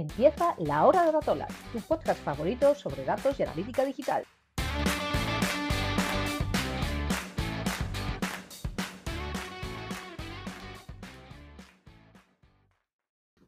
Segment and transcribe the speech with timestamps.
[0.00, 4.24] Empieza La Hora de Datola, tu podcast favorito sobre datos y analítica digital.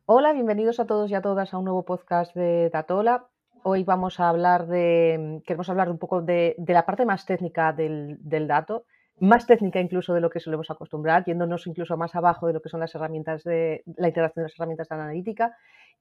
[0.05, 3.29] Hola, bienvenidos a todos y a todas a un nuevo podcast de Datola.
[3.62, 8.19] Hoy vamos a hablar de, queremos hablar un poco de, la parte más técnica del,
[8.21, 8.84] del dato
[9.23, 12.68] más técnica incluso de lo que solemos acostumbrar, yéndonos incluso más abajo de lo que
[12.68, 15.56] son las herramientas de la integración de las herramientas de analítica.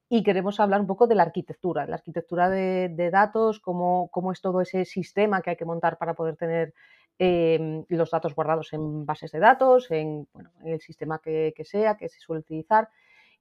[0.10, 4.42] Y queremos hablar un poco de la arquitectura, la arquitectura de, datos, cómo, cómo, es
[4.42, 6.74] todo ese sistema que hay que montar para poder tener
[7.20, 10.28] em, los datos guardados en bases de datos, en,
[10.66, 12.90] el sistema que, sea, que se suele utilizar.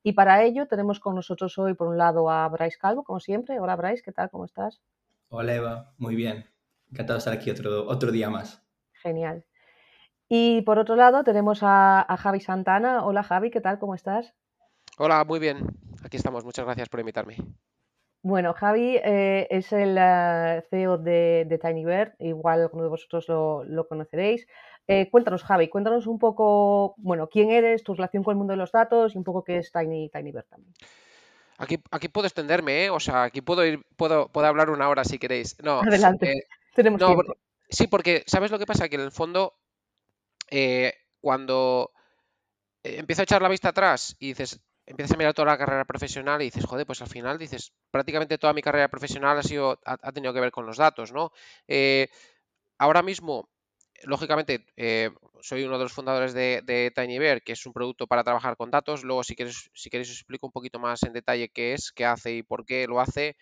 [0.02, 3.58] Y para ello tenemos con nosotros hoy, por un lado, a Bryce Calvo, como siempre.
[3.58, 4.28] Hola, Bryce, ¿qué tal?
[4.28, 4.82] ¿Cómo estás?
[5.30, 5.94] Hola, Eva.
[5.96, 6.44] Muy bien.
[6.90, 8.62] Encantado de estar aquí otro, otro día más.
[8.92, 9.44] Genial.
[10.32, 13.04] Y por otro lado tenemos a, Javi Santana.
[13.04, 13.80] Hola Javi, ¿qué tal?
[13.80, 14.32] ¿Cómo estás?
[14.96, 15.66] Hola, muy bien.
[16.04, 16.44] Aquí estamos.
[16.44, 17.36] Muchas gracias por invitarme.
[18.22, 24.46] Bueno, Javi eh, es el eh, CEO de, TinyBird, igual alguno de vosotros lo, conoceréis.
[24.86, 28.58] Eh, cuéntanos, Javi, cuéntanos un poco, bueno, quién eres, tu relación con el mundo de
[28.58, 30.72] los datos y un poco qué es Tiny, TinyBird también.
[31.58, 32.90] Aquí, aquí puedo extenderme, ¿eh?
[32.90, 35.56] O sea, aquí puedo ir, puedo, puedo hablar una hora si queréis.
[35.60, 36.44] No, Adelante,
[36.76, 37.34] tenemos tiempo.
[37.68, 38.88] Sí, porque ¿sabes lo que pasa?
[38.88, 39.54] Que en el fondo
[40.50, 41.92] eh, cuando
[42.82, 45.84] eh, empiezo a echar la vista atrás y dices, empiezas a mirar toda la carrera
[45.84, 49.80] profesional y dices, joder, pues al final dices, prácticamente toda mi carrera profesional ha sido,
[49.84, 51.32] ha, tenido que ver con los datos, ¿no?
[51.68, 52.08] Eh,
[52.78, 53.48] ahora mismo,
[54.02, 54.66] lógicamente,
[55.40, 58.70] soy uno de los fundadores de, de TinyBear, que es un producto para trabajar con
[58.70, 59.04] datos.
[59.04, 62.04] Luego, si queréis, si queréis os explico un poquito más en detalle qué es, qué
[62.04, 63.36] hace y por qué lo hace.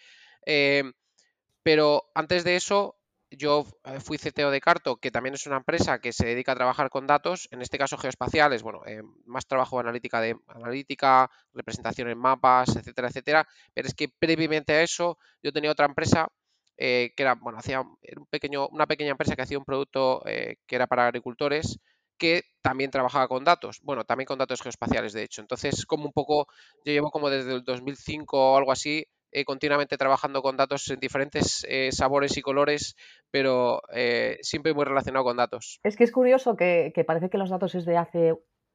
[1.63, 2.98] pero antes de eso,
[3.31, 6.57] yo eh, fui CTO de Carto, que también es una empresa que se dedica a
[6.57, 12.09] trabajar con datos, en este caso geoespaciales, bueno, eh, más trabajo analítica de analítica, representación
[12.09, 13.49] en mapas, etcétera, etcétera.
[13.75, 16.29] Pero es que previamente a eso, yo tenía otra empresa
[16.77, 20.77] eh, que era, bueno, hacía un pequeño, una pequeña empresa que hacía un producto que
[20.77, 21.81] era para agricultores
[22.19, 25.41] que también trabajaba con datos, bueno, también con datos geoespaciales, de hecho.
[25.41, 26.49] Entonces, como un poco,
[26.85, 31.01] yo llevo como desde el 2005 o algo así, eh, continuamente trabajando con datos en
[31.01, 32.97] diferentes eh, sabores y colores,
[33.31, 35.81] pero eh, siempre muy relacionado con datos.
[35.83, 38.35] Es que es curioso que, parece que los datos es de hace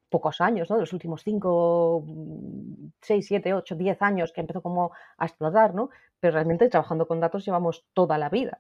[0.09, 0.75] pocos años, ¿no?
[0.75, 2.06] De los últimos 5,
[3.02, 5.90] 6, 7, 8, 10 años que empezó como a explotar, ¿no?
[6.19, 8.59] Pero realmente trabajando con datos llevamos toda la vida.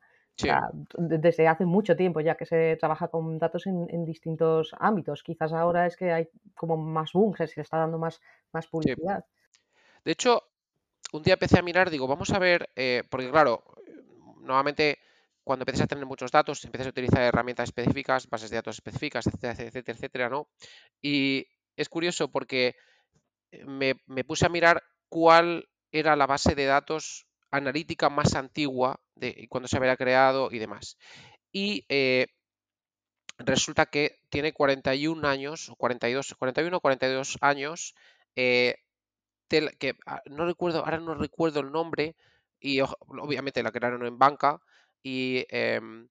[0.97, 5.21] desde hace mucho tiempo ya que se trabaja con datos en, distintos ámbitos.
[5.21, 8.19] Quizás ahora es que hay como más boom, se le está dando más,
[8.51, 9.23] más publicidad.
[10.03, 10.41] De hecho,
[11.13, 13.63] un día empecé a mirar, digo, vamos a ver, eh, porque claro,
[14.41, 14.97] nuevamente
[15.43, 19.27] cuando empiezas a tener muchos datos, empiezas a utilizar herramientas específicas, bases de datos específicas,
[19.27, 20.49] etcétera, etcétera, etcétera, ¿no?
[21.01, 22.75] Y es curioso porque
[23.65, 29.67] me, puse a mirar cuál era la base de datos analítica más antigua de cuando
[29.67, 30.97] se había creado y demás.
[31.51, 32.25] Y eh,
[33.37, 37.93] resulta que tiene 41 años, o 42, 41 o 42 años,
[38.35, 38.77] eh,
[39.79, 42.15] que ah, no recuerdo, ahora no recuerdo el nombre,
[42.59, 44.61] y obviamente la crearon en banca,
[45.03, 46.07] y em,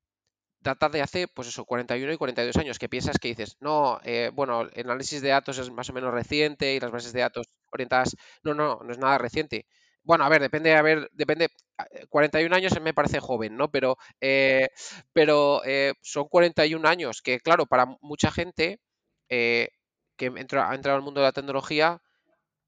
[0.61, 4.31] data de hace, pues eso, 41 y 42 años, que piensas que dices, no, eh,
[4.33, 7.47] bueno, el análisis de datos es más o menos reciente y las bases de datos
[7.71, 9.67] orientadas, no, no, no es nada reciente.
[10.05, 11.49] Bueno, a ver, depende, a ver, depende,
[12.09, 13.71] 41 ah, años me parece joven, ¿no?
[13.71, 14.69] Pero, eh,
[15.13, 18.81] pero eh, son 41 años que, claro, para mucha gente
[19.29, 19.71] que
[20.19, 22.03] ha entrado al mundo de la tecnología,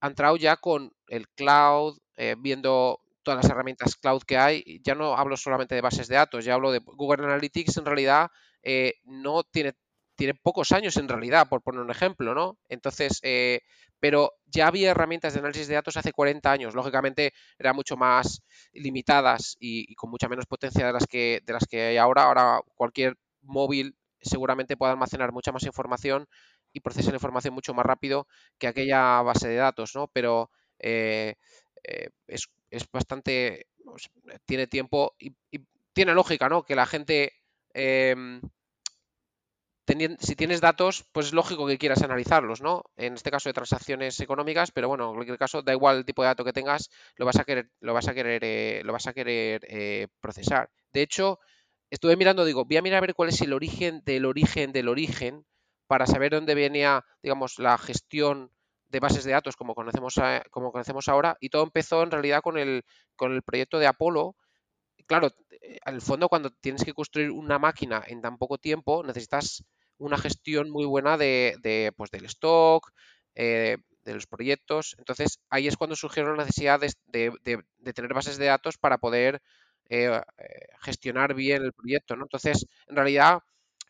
[0.04, 4.82] ha entrado ya con el cloud, eh, viendo todas las herramientas cloud que hay.
[4.84, 8.30] Ya no hablo solamente de bases de datos, ya hablo de Google Analytics, en realidad
[8.62, 9.72] eh, no tiene,
[10.14, 12.58] tiene pocos años en realidad, por poner un ejemplo, ¿no?
[12.68, 13.62] Entonces, eh,
[13.98, 18.42] pero ya había herramientas de análisis de datos hace 40 años, lógicamente eran mucho más
[18.74, 22.24] limitadas y, y, con mucha menos potencia de las que de las que hay ahora.
[22.24, 26.28] Ahora cualquier móvil seguramente puede almacenar mucha más información
[26.74, 28.26] y procesa la información mucho más rápido
[28.58, 30.08] que aquella base de datos, ¿no?
[30.08, 30.50] Pero
[30.80, 31.36] eh,
[31.84, 32.48] eh, es,
[32.92, 33.68] bastante,
[34.44, 35.34] tiene tiempo y,
[35.92, 36.64] tiene lógica, ¿no?
[36.64, 37.32] Que la gente,
[37.72, 38.40] em,
[40.18, 42.82] si tienes datos, pues es lógico que quieras analizarlos, ¿no?
[42.96, 46.22] En este caso de transacciones económicas, pero bueno, en cualquier caso, da igual el tipo
[46.22, 49.06] de dato que tengas, lo vas a querer, lo vas a querer, eh, lo vas
[49.06, 50.70] a querer procesar.
[50.92, 51.38] De hecho,
[51.90, 54.88] estuve mirando, digo, voy a mirar a ver cuál es el origen del origen del
[54.88, 55.46] origen
[55.94, 58.50] para saber dónde venía, digamos, la gestión
[58.88, 60.16] de bases de datos como conocemos,
[60.50, 62.82] como conocemos ahora y todo empezó en realidad con el,
[63.14, 64.34] con el proyecto de Apolo.
[65.06, 69.62] Claro, eh, al fondo cuando tienes que construir una máquina en tan poco tiempo necesitas
[69.98, 72.90] una gestión muy buena de, pues, del stock,
[73.36, 74.96] eh, los proyectos.
[74.98, 77.30] Entonces, ahí es cuando surgieron las necesidades de,
[77.94, 79.40] tener bases de datos para poder
[79.90, 80.20] eh,
[80.80, 82.16] gestionar bien el proyecto.
[82.16, 82.24] ¿no?
[82.24, 83.38] Entonces, en realidad,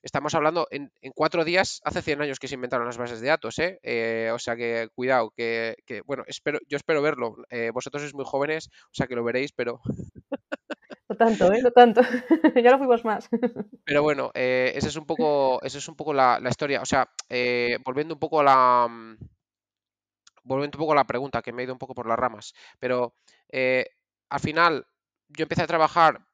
[0.05, 3.59] estamos hablando en, cuatro días, hace 100 años que se inventaron las bases de datos,
[3.59, 3.81] ¿eh?
[3.83, 4.31] ¿eh?
[4.33, 5.75] o sea que cuidado, que,
[6.05, 7.37] bueno, espero, yo espero verlo.
[7.51, 9.81] Eh, vosotros sois muy jóvenes, o sea que lo veréis, pero...
[11.07, 11.61] No tanto, ¿eh?
[11.63, 12.01] No tanto.
[12.65, 13.29] ya no fuimos más.
[13.85, 16.81] Pero bueno, eh, esa es un poco, esa es un poco la, historia.
[16.81, 17.11] O sea,
[17.85, 18.89] volviendo un poco a la...
[18.89, 19.19] Mm,
[20.45, 22.55] volviendo un poco a la pregunta, que me he ido un poco por las ramas,
[22.81, 23.15] pero
[23.53, 24.87] al final
[25.29, 26.34] yo empecé a trabajar eh,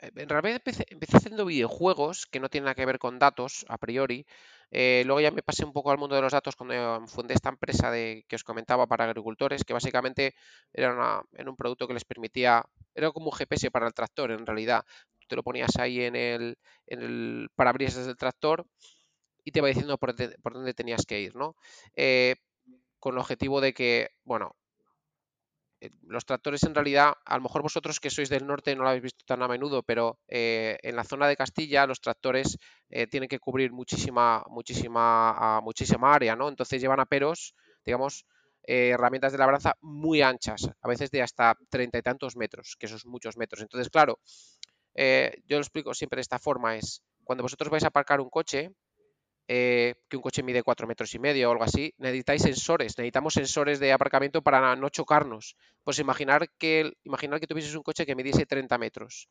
[0.00, 4.26] en realidad empecé, haciendo videojuegos que no tienen nada que ver con datos a priori.
[4.70, 7.48] Eh, luego ya me pasé un poco al mundo de los datos cuando fundé esta
[7.48, 10.34] empresa de, que os comentaba para agricultores, que básicamente
[10.72, 14.84] era, un producto que les permitía, era como un GPS para el tractor en realidad.
[15.28, 18.66] Te lo ponías ahí en el, en el parabrisas del tractor
[19.44, 20.14] y te va diciendo por,
[20.52, 21.56] dónde tenías que ir, ¿no?
[21.94, 22.36] Eh,
[22.98, 24.56] con el objetivo de que, bueno,
[26.02, 29.02] los tractores en realidad, a lo mejor vosotros que sois del norte no lo habéis
[29.02, 32.58] visto tan a menudo, pero eh, en la zona de Castilla los tractores
[32.90, 36.48] eh, tienen que cubrir muchísima, muchísima, muchísima área, ¿no?
[36.48, 37.54] Entonces llevan aperos,
[37.84, 38.26] digamos,
[38.66, 43.04] herramientas de labranza muy anchas, a veces de hasta treinta y tantos metros, que esos
[43.04, 43.60] muchos metros.
[43.60, 44.20] Entonces, claro,
[44.96, 48.72] yo lo explico siempre de esta forma, es cuando vosotros vais a aparcar un coche,
[49.48, 53.34] eh, que un coche mide 4 metros y medio o algo así, necesitáis sensores, necesitamos
[53.34, 55.56] sensores de aparcamiento para no chocarnos.
[55.82, 59.28] Pues imaginar que, imaginar que tuvieses un coche que midiese 30 metros.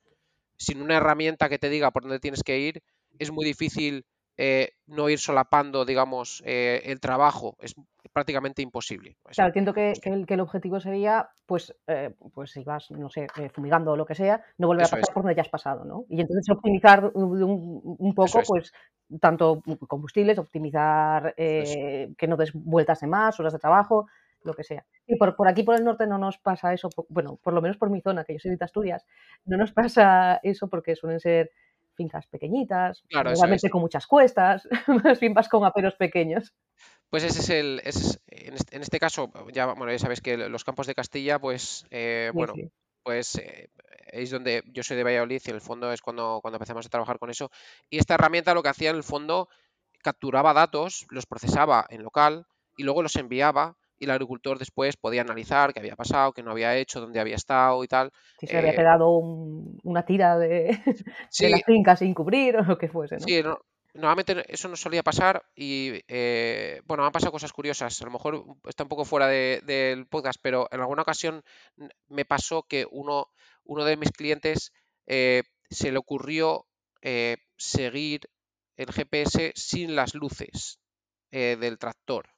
[0.57, 2.83] Sin una herramienta que te diga por dónde tienes que ir,
[3.19, 4.05] es muy difícil
[4.37, 7.57] eh, no ir solapando, digamos, eh, el trabajo.
[8.13, 9.17] Prácticamente imposible.
[9.23, 13.97] Claro, entiendo que, el, objetivo sería, pues, eh, pues si vas, no sé, fumigando o
[13.97, 16.05] lo que sea, no volver a pasar por donde ya has pasado, ¿no?
[16.09, 18.71] Y entonces optimizar un, poco, pues,
[19.19, 24.07] tanto combustibles, optimizar que no des vueltas de más, horas de trabajo,
[24.43, 24.85] lo que sea.
[25.07, 27.77] Y por, por, aquí, por el norte, no nos pasa eso, bueno, por lo menos
[27.77, 29.05] por mi zona, que yo soy de Asturias,
[29.45, 31.51] no nos pasa eso porque suelen ser
[31.95, 34.67] fincas pequeñitas, igualmente con muchas cuestas,
[35.03, 36.53] más bien vas con aperos pequeños.
[37.13, 37.79] Pues ese es el,
[38.25, 42.55] en, este, caso, ya, bueno, ya sabéis que los campos de Castilla, pues, eh, bueno,
[43.03, 43.69] pues eh,
[44.07, 46.89] es donde yo soy de Valladolid y en el fondo es cuando, cuando empezamos a
[46.89, 47.51] trabajar con eso.
[47.87, 49.47] Y esta herramienta lo que hacía en el fondo,
[50.01, 55.21] capturaba datos, los procesaba en local y luego los enviaba y el agricultor después podía
[55.21, 58.11] analizar qué había pasado, qué no había hecho, dónde había estado y tal.
[58.39, 60.79] Si se había eh, quedado una tira de,
[61.39, 63.17] de, la finca sin cubrir o lo que fuese.
[63.17, 63.21] ¿no?
[63.21, 63.43] Sí,
[63.93, 68.01] normalmente eso no solía pasar y eh, bueno, han pasado cosas curiosas.
[68.01, 71.43] A lo mejor está un poco fuera del podcast, pero en alguna ocasión
[72.07, 73.27] me pasó que uno,
[73.63, 74.73] uno de mis clientes
[75.05, 76.65] eh, se le ocurrió
[77.57, 78.29] seguir
[78.77, 80.79] el GPS sin las luces
[81.31, 82.32] del tractor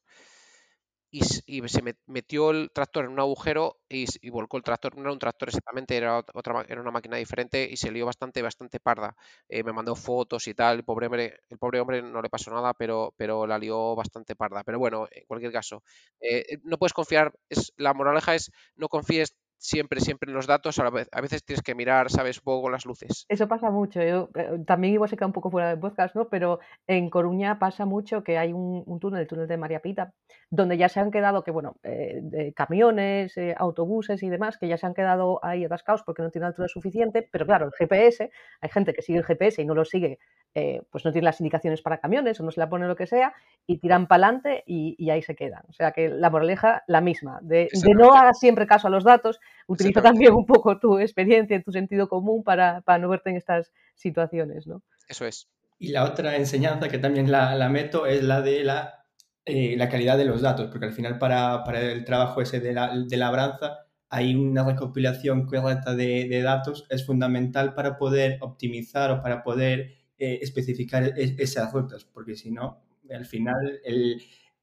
[1.45, 4.95] y, se metió el tractor en un agujero y, volcó el tractor.
[4.95, 8.41] No era un tractor exactamente, era, otra, era una máquina diferente y se lió bastante,
[8.41, 9.15] bastante parda.
[9.47, 10.77] Eh, me mandó fotos y tal.
[10.77, 14.35] El pobre, hombre, el pobre hombre no le pasó nada, pero, pero la lió bastante
[14.35, 14.63] parda.
[14.63, 15.83] Pero bueno, en cualquier caso,
[16.19, 17.33] eh, eh, no puedes confiar.
[17.49, 19.35] Es, la moraleja es no confíes
[19.65, 23.25] siempre, siempre los datos, a, veces tienes que mirar, sabes, poco las luces.
[23.27, 24.01] Eso pasa mucho.
[24.01, 26.29] Yo, eh, también igual se queda un poco fuera del podcast, ¿no?
[26.29, 30.13] Pero en Coruña pasa mucho que hay un, túnel, el túnel de María Pita,
[30.49, 34.77] donde ya se han quedado, que bueno, eh, camiones, eh, autobuses y demás, que ya
[34.77, 38.29] se han quedado ahí atascados porque no tienen altura suficiente, pero claro, el GPS,
[38.61, 40.19] hay gente que sigue el GPS y no lo sigue
[40.57, 43.07] eh, pues no tiene las indicaciones para camiones o no se la pone lo que
[43.07, 43.33] sea
[43.67, 45.63] y tiran para adelante y, ahí se quedan.
[45.67, 49.41] O sea que la moraleja la misma, de, no hagas siempre caso a los datos,
[49.67, 54.65] utiliza también un poco tu experiencia, tu sentido común para, no verte en estas situaciones.
[54.65, 54.81] ¿no?
[55.09, 55.49] Eso es.
[55.77, 59.03] Y la otra enseñanza que también la, meto es la de la,
[59.43, 62.93] eh, la, calidad de los datos, porque al final para, el trabajo ese de, la,
[62.97, 69.21] de labranza hay una recopilación correcta de, de datos, es fundamental para poder optimizar o
[69.21, 74.21] para poder eh, especificar esas rutas, porque si no, al final el,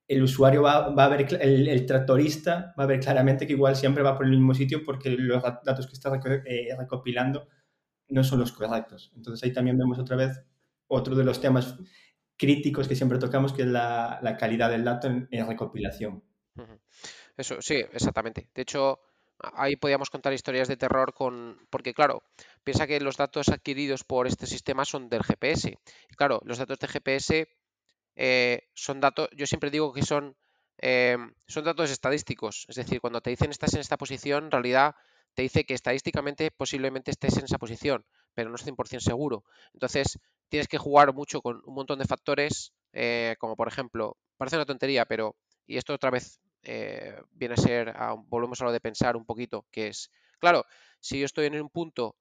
[0.09, 3.77] el usuario va, va, a ver, el, el, tractorista va a ver claramente que igual
[3.77, 6.13] siempre va por el mismo sitio porque los datos que está
[6.45, 7.49] eh, recopilando
[8.09, 9.13] no son los correctos.
[9.17, 10.43] Entonces ahí también vemos otra vez
[10.87, 11.79] otro de los temas
[12.37, 16.23] críticos que siempre tocamos, que es la, la calidad del dato en, en recopilación.
[17.37, 18.49] Eso, sí, exactamente.
[18.55, 19.01] De hecho,
[19.55, 21.67] ahí podíamos contar historias de terror con.
[21.71, 22.23] Porque, claro,
[22.65, 25.79] piensa que los datos adquiridos por este sistema son del GPS.
[26.17, 27.49] Claro, los datos de GPS
[28.17, 29.29] eh, son datos.
[29.33, 30.37] Yo siempre digo que son.
[30.79, 31.17] Eh,
[31.47, 32.67] son datos estadísticos.
[32.69, 34.95] Es decir, cuando te dicen estás en esta posición, en realidad
[35.35, 38.05] te dice que estadísticamente posiblemente estés en esa posición,
[38.35, 39.45] pero no es 100% seguro.
[39.73, 44.57] Entonces, tienes que jugar mucho con un montón de factores, eh, como por ejemplo, parece
[44.57, 46.41] una tontería, pero, y esto otra vez
[47.33, 47.93] viene a ser,
[48.27, 50.65] volvemos a lo de pensar un poquito, que es, claro,
[51.01, 52.15] si yo estoy en un punto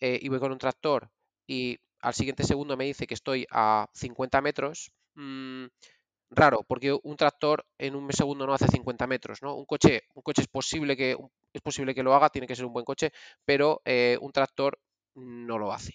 [0.00, 1.10] y voy con un tractor
[1.46, 5.66] y al siguiente segundo me dice que estoy a 50 metros, mm,
[6.30, 9.54] raro, porque un tractor en un segundo no hace 50 metros, ¿no?
[9.54, 11.16] Un coche, un coche es posible que
[11.52, 13.12] es posible que lo haga, tiene que ser un buen coche,
[13.44, 14.78] pero eh, un tractor
[15.14, 15.94] no lo hace.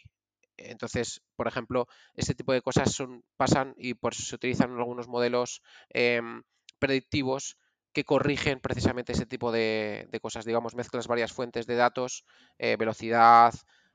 [0.57, 5.07] Entonces, por ejemplo, este tipo de cosas son, pasan y por eso se utilizan algunos
[5.07, 6.43] modelos em,
[6.79, 7.57] predictivos
[7.93, 10.45] que corrigen precisamente ese tipo de, cosas.
[10.45, 12.25] Digamos, mezclas varias fuentes de datos,
[12.57, 13.53] eh, velocidad,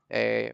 [0.09, 0.53] eh,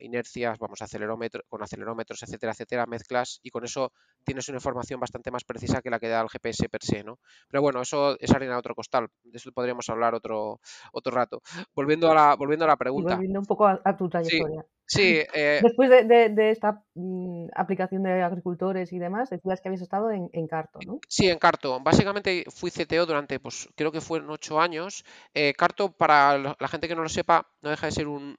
[0.00, 3.92] inercias, vamos, acelerómetro, con acelerómetros, etcétera, etcétera, mezclas y con eso
[4.24, 7.18] tienes una información bastante más precisa que la que da el GPS per se, ¿no?
[7.48, 10.60] Pero bueno, eso es harina de otro costal, de eso podríamos hablar otro,
[10.92, 11.40] otro rato.
[11.74, 13.14] Volviendo a la, volviendo a la pregunta.
[13.14, 14.64] volviendo un poco a, tu trayectoria.
[14.86, 20.10] Sí, eh, Después de, esta mm, aplicación de agricultores y demás, decías que habías estado
[20.10, 20.98] en, Carto, ¿no?
[21.08, 21.78] Sí, en Carto.
[21.80, 25.04] Básicamente fui CTO durante, pues creo que fueron ocho años.
[25.32, 28.36] Eh, Carto, para la gente que no lo sepa, no deja de ser un,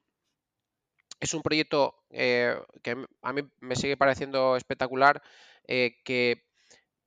[1.21, 5.21] es un proyecto eh, que a mí me sigue pareciendo espectacular,
[5.67, 6.43] eh, que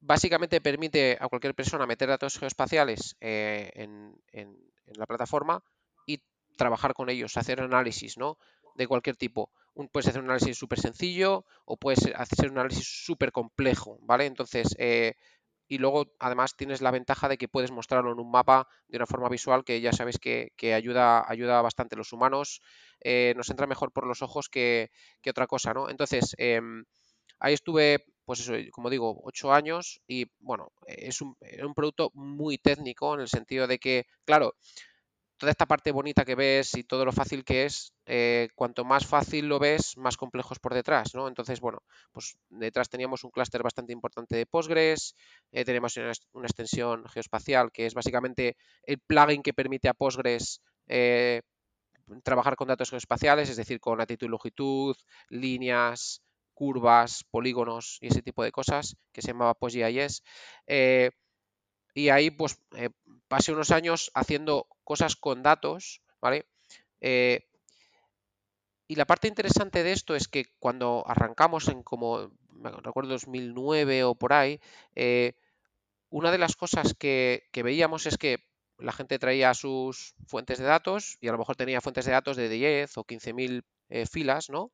[0.00, 4.14] básicamente permite a cualquier persona meter datos geoespaciales eh, en,
[4.96, 5.64] la plataforma
[6.06, 6.22] y
[6.56, 8.38] trabajar con ellos, hacer análisis ¿no?
[8.76, 9.50] de cualquier tipo.
[9.74, 14.26] Un, puedes hacer un análisis súper sencillo o puedes hacer un análisis súper complejo, ¿vale?
[14.26, 14.76] Entonces,
[15.68, 19.06] y luego además tienes la ventaja de que puedes mostrarlo en un mapa de una
[19.06, 21.96] forma visual que ya sabes que, ayuda, ayuda bastante.
[21.96, 22.60] Los humanos
[23.00, 24.90] eh, nos entra mejor por los ojos que,
[25.28, 25.88] otra cosa, ¿no?
[25.88, 26.84] Entonces, em,
[27.38, 32.58] ahí estuve, pues eso, como digo, ocho años y bueno, es un, un producto muy
[32.58, 34.54] técnico en el sentido de que, claro,
[35.44, 39.06] toda esta parte bonita que ves y todo lo fácil que es, eh, cuanto más
[39.06, 41.28] fácil lo ves, más complejos por detrás, ¿no?
[41.28, 41.82] Entonces, bueno,
[42.12, 45.14] pues detrás teníamos un clúster bastante importante de Postgres,
[45.52, 46.12] eh, tenemos una,
[46.44, 51.42] extensión geoespacial que es básicamente el plugin que permite a Postgres eh,
[52.22, 54.96] trabajar con datos geoespaciales, es decir, con latitud y longitud,
[55.28, 56.22] líneas,
[56.54, 60.22] curvas, polígonos y ese tipo de cosas, que se llamaba PostGIS.
[61.94, 62.60] Y ahí, pues,
[63.28, 66.46] pasé unos años haciendo cosas con datos, ¿vale?
[67.00, 67.46] Eh,
[68.86, 72.30] y la parte interesante de esto es que cuando arrancamos en como,
[72.82, 74.60] recuerdo 2009 o por ahí,
[74.94, 75.34] eh,
[76.10, 78.46] una de las cosas que, veíamos es que
[78.78, 82.36] la gente traía sus fuentes de datos y a lo mejor tenía fuentes de datos
[82.36, 84.72] de 10 o 15.000 eh, filas, ¿no?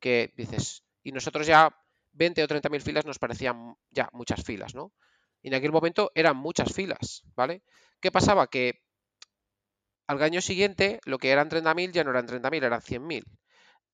[0.00, 1.76] Que dices, y nosotros ya
[2.12, 4.92] 20 o 30.000 filas nos parecían ya muchas filas, ¿no?
[5.44, 7.62] Y en aquel momento eran muchas filas, ¿vale?
[8.00, 8.48] ¿Qué pasaba?
[8.48, 8.80] Que
[10.06, 13.24] al año siguiente lo que eran 30.000 ya no eran 30.000, eran 100.000.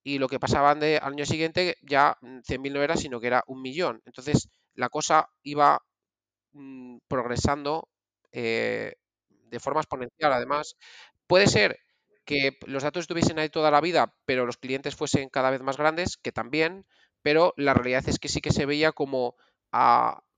[0.02, 3.44] Y lo que pasaban de, al año siguiente ya 100.000 no era, sino que era
[3.46, 4.02] un millón.
[4.06, 5.80] Entonces la cosa iba
[6.52, 7.88] mm, progresando
[8.32, 8.94] eh,
[9.28, 10.32] de forma exponencial.
[10.32, 10.76] Además,
[11.26, 11.78] puede ser
[12.26, 15.76] que los datos estuviesen ahí toda la vida, pero los clientes fuesen cada vez más
[15.78, 16.86] grandes, que también,
[17.22, 19.36] pero la realidad es que sí que se veía como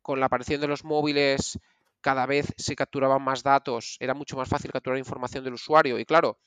[0.03, 1.59] con la aparición de los móviles
[2.01, 6.05] cada vez se capturaban más datos, era mucho más fácil capturar información del usuario y
[6.05, 6.39] claro,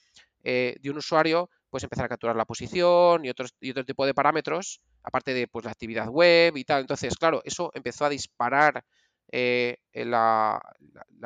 [0.44, 4.06] eh, de un usuario pues empezar a capturar la posición y, otros, y otro tipo
[4.06, 6.80] de parámetros, aparte de pues, la actividad web y tal.
[6.80, 8.86] Entonces, claro, eso empezó a disparar
[9.30, 10.62] eh, la,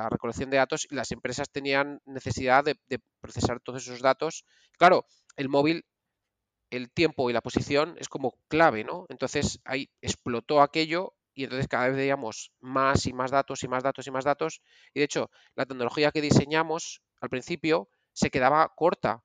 [0.10, 4.44] recolección de datos y las empresas tenían necesidad de, de, procesar todos esos datos.
[4.80, 5.06] Claro,
[5.36, 5.86] el móvil,
[6.72, 9.06] el tiempo y la posición es como clave, ¿no?
[9.10, 13.82] Entonces ahí explotó aquello y entonces cada vez veíamos más y más datos y más
[13.82, 14.62] datos y más datos.
[14.94, 19.24] Y de hecho, la tecnología que diseñamos al principio se quedaba corta.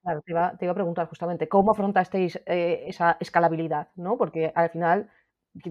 [0.00, 3.88] Claro, te iba, a preguntar justamente, ¿cómo afrontasteis eh, esa escalabilidad?
[3.96, 4.16] ¿no?
[4.16, 5.10] Porque al final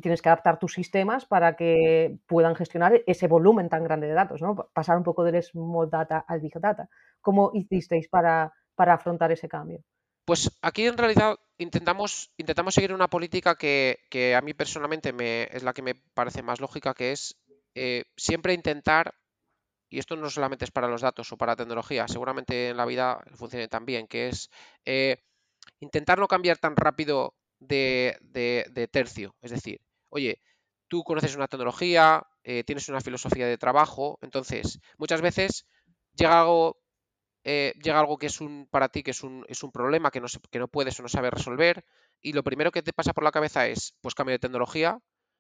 [0.02, 4.42] tienes que adaptar tus sistemas para que puedan gestionar ese volumen tan grande de datos,
[4.42, 4.54] ¿no?
[4.74, 6.90] Pasar un poco del small data al big data.
[7.22, 9.80] ¿Cómo hicisteis para, para afrontar ese cambio?
[10.26, 15.64] Pues aquí en realidad intentamos, intentamos seguir una política que, a mí personalmente me, es
[15.64, 17.38] la que me parece más lógica, que es
[17.76, 19.16] eh, siempre intentar,
[19.90, 23.24] y esto no solamente es para los datos o para tecnología, seguramente en la vida
[23.36, 24.50] funcione también, que es
[24.86, 25.24] eh,
[25.80, 29.36] intentar no cambiar tan rápido de, tercio.
[29.42, 30.42] Es decir, oye,
[30.88, 35.66] tú conoces una tecnología, eh, tienes una filosofía de trabajo, entonces muchas veces
[36.14, 36.78] llega algo
[37.48, 40.20] eh, llega algo que es un para ti que es un, es un problema que
[40.20, 41.86] no, que no puedes o no sabes resolver
[42.20, 45.00] y lo primero que te pasa por la cabeza es pues cambio de tecnología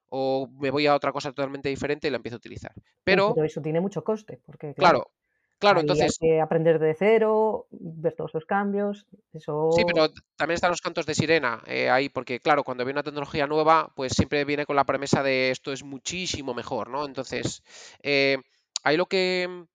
[0.10, 2.72] o me voy a otra cosa totalmente diferente y la empiezo a utilizar.
[3.04, 5.10] Pero, eso tiene mucho coste, porque claro,
[5.58, 10.56] claro, entonces hay que aprender de cero, ver todos los cambios, eso Sí, pero también
[10.56, 14.14] están los cantos de sirena eh, ahí, porque claro, cuando viene una tecnología nueva, pues
[14.14, 17.04] siempre viene con la premisa de esto es muchísimo mejor, ¿no?
[17.04, 17.64] Entonces,
[18.04, 18.38] eh,
[18.84, 19.66] ahí lo que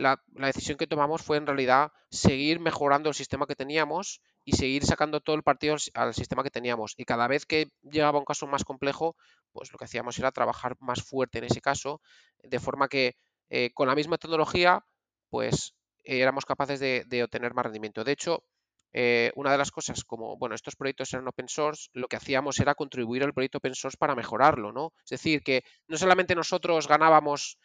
[0.00, 4.84] la, decisión que tomamos fue en realidad seguir mejorando el sistema que teníamos y seguir
[4.84, 6.94] sacando todo el partido al, sistema que teníamos.
[6.96, 9.14] Y cada vez que llegaba un caso más complejo,
[9.52, 12.00] pues lo que hacíamos era trabajar más fuerte en ese caso,
[12.42, 13.16] de forma que
[13.50, 14.84] eh, con la misma tecnología,
[15.28, 18.02] pues éramos capaces de, de, obtener más rendimiento.
[18.02, 18.44] De hecho,
[18.92, 22.58] eh, una de las cosas, como bueno, estos proyectos eran open source, lo que hacíamos
[22.58, 24.92] era contribuir al proyecto open source para mejorarlo, ¿no?
[25.04, 27.58] Es decir, que no solamente nosotros ganábamos,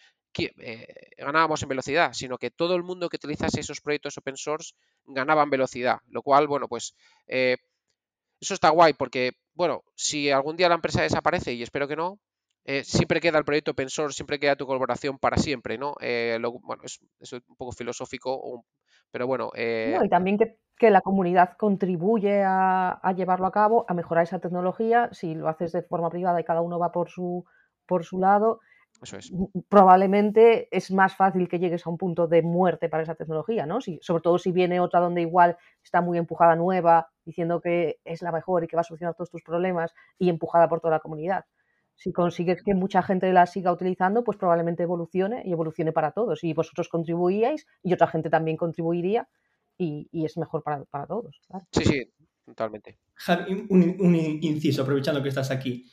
[0.44, 0.88] eh,
[1.18, 4.74] ganábamos en velocidad, sino que todo el mundo que utilizase esos proyectos open source
[5.06, 6.96] ganaba en velocidad, lo cual, bueno, pues
[7.27, 7.58] eh,
[8.39, 12.20] eso está guay porque, bueno, si algún día la empresa desaparece, y espero que no,
[12.84, 15.96] siempre queda el proyecto open source, siempre queda tu colaboración para siempre, ¿no?
[16.63, 17.00] bueno, es,
[17.32, 18.65] un poco filosófico,
[19.12, 19.51] pero bueno.
[19.56, 25.10] y también que que la comunidad contribuye a, llevarlo a cabo, a mejorar esa tecnología.
[25.12, 27.46] Si lo haces de forma privada y cada uno va por su,
[27.86, 28.60] por su lado,
[29.70, 33.82] probablemente es más fácil que llegues a un punto de muerte para esa tecnología, ¿no?
[33.82, 38.22] Si, sobre todo si viene otra donde igual está muy empujada nueva, diciendo que es
[38.22, 41.00] la mejor y que va a solucionar todos tus problemas y empujada por toda la
[41.00, 41.46] comunidad.
[41.96, 46.44] Si consigues que mucha gente la siga utilizando, pues probablemente evolucione y evolucione para todos.
[46.44, 49.30] Y vosotros contribuíais y otra gente también contribuiría
[49.78, 51.42] y, es mejor para, todos.
[51.72, 52.14] Sí, sí,
[52.46, 52.98] totalmente.
[53.16, 55.90] Javi, un, inciso, aprovechando que estás aquí.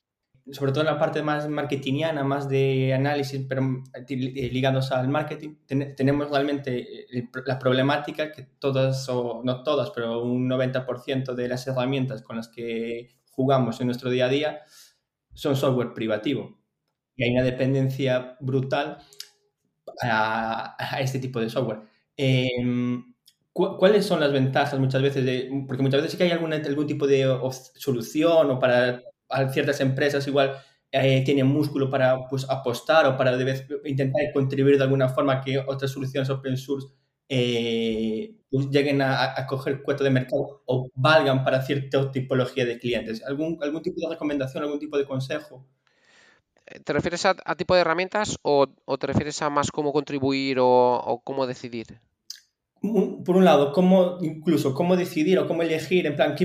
[0.50, 5.54] Sobre todo en la parte más marketingiana, más de análisis, pero eh, ligados al marketing,
[5.96, 11.66] tenemos realmente eh, la problemática que todas, o no todas, pero un 90% de las
[11.68, 14.62] herramientas con las que jugamos en nuestro día a día
[15.32, 16.58] son software privativo.
[17.16, 18.98] Y hay una dependencia brutal
[20.02, 21.82] a, este tipo de software.
[22.16, 23.14] Em,
[23.52, 26.86] ¿Cuáles son las ventajas muchas veces de, porque muchas veces sí que hay algún, algún
[26.86, 27.38] tipo de
[27.74, 29.02] solución o para
[29.50, 30.56] ciertas empresas igual
[30.90, 33.36] eh, tienen músculo para pues, apostar o para
[33.84, 36.88] intentar contribuir de alguna forma que otras soluciones open source
[37.28, 42.78] eh, pues lleguen a, a, coger cuota de mercado o valgan para cierta tipología de
[42.78, 43.24] clientes.
[43.24, 45.66] ¿Algún, algún tipo de recomendación, algún tipo de consejo?
[46.66, 48.66] Eh, ¿Te refieres a, tipo de herramientas o,
[48.98, 52.00] te refieres a más cómo contribuir o cómo decidir?
[53.24, 56.44] por un lado, cómo, incluso cómo decidir o cómo elegir, en plan, ¿qué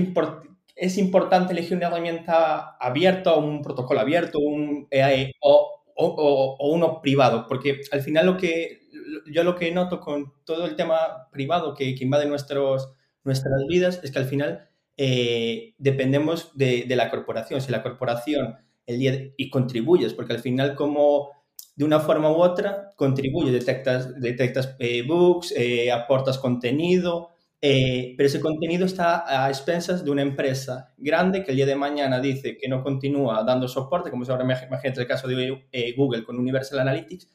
[0.78, 6.72] es importante elegir una herramienta abierta o un protocolo abierto un EAE o, o, o,
[6.72, 8.78] uno privado, porque al final lo que
[9.26, 12.92] yo lo que noto con todo el tema privado que, que invade nuestros,
[13.24, 17.60] nuestras vidas es que al final eh, dependemos de, de, la corporación.
[17.60, 21.30] Si la corporación el día y contribuyes, porque al final como
[21.76, 28.26] de una forma u otra contribuye, detectas, detectas eh, bugs, eh, aportas contenido, eh, pero
[28.26, 32.56] ese contenido está a expensas de una empresa grande que el día de mañana dice
[32.56, 36.80] que no continúa dando soporte, como si ahora imagínate el caso de Google con Universal
[36.80, 37.28] Analytics,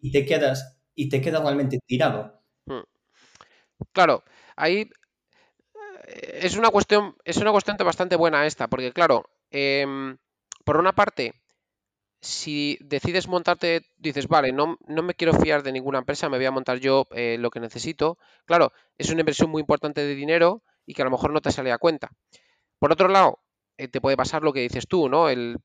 [0.00, 2.42] y te quedas y te quedas realmente tirado.
[2.66, 2.80] Mm.
[3.92, 4.24] Claro,
[4.56, 4.90] ahí
[6.06, 10.16] es una cuestión, es una cuestión bastante buena esta, porque claro, em,
[10.64, 11.39] por una parte,
[12.20, 16.46] si decides montarte, dices, vale, no, no, me quiero fiar de ninguna empresa, me voy
[16.46, 18.18] a montar yo eh, lo que necesito.
[18.44, 21.50] Claro, es una inversión muy importante de dinero y que a lo mejor no te
[21.50, 22.10] sale a cuenta.
[22.78, 23.38] Por otro lado,
[23.78, 25.30] eh, te puede pasar lo que dices tú, ¿no?
[25.30, 25.58] El,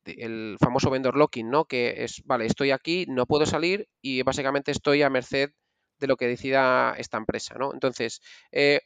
[0.59, 1.65] famoso vendor locking, ¿no?
[1.65, 5.51] Que es, vale, estoy aquí, no puedo salir y básicamente estoy a merced
[5.99, 7.73] de lo que decida esta empresa, ¿no?
[7.73, 8.81] Entonces, eh,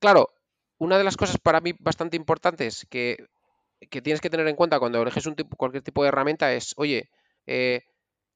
[0.00, 0.30] claro,
[0.78, 3.26] una de las cosas para mí bastante importantes que
[3.90, 6.74] que tienes que tener en cuenta cuando eliges un tipo, cualquier tipo de herramienta es,
[6.76, 7.10] oye,
[7.46, 7.82] eh,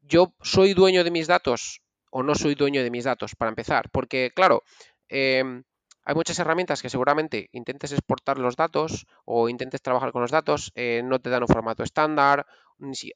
[0.02, 3.90] yo soy dueño de mis datos o no soy dueño de mis datos, para empezar.
[3.92, 4.62] Porque, claro,
[5.08, 5.62] em,
[6.04, 10.72] hay muchas herramientas que seguramente intentes exportar los datos o intentes trabajar con los datos,
[10.74, 12.46] eh, no te dan un formato estándar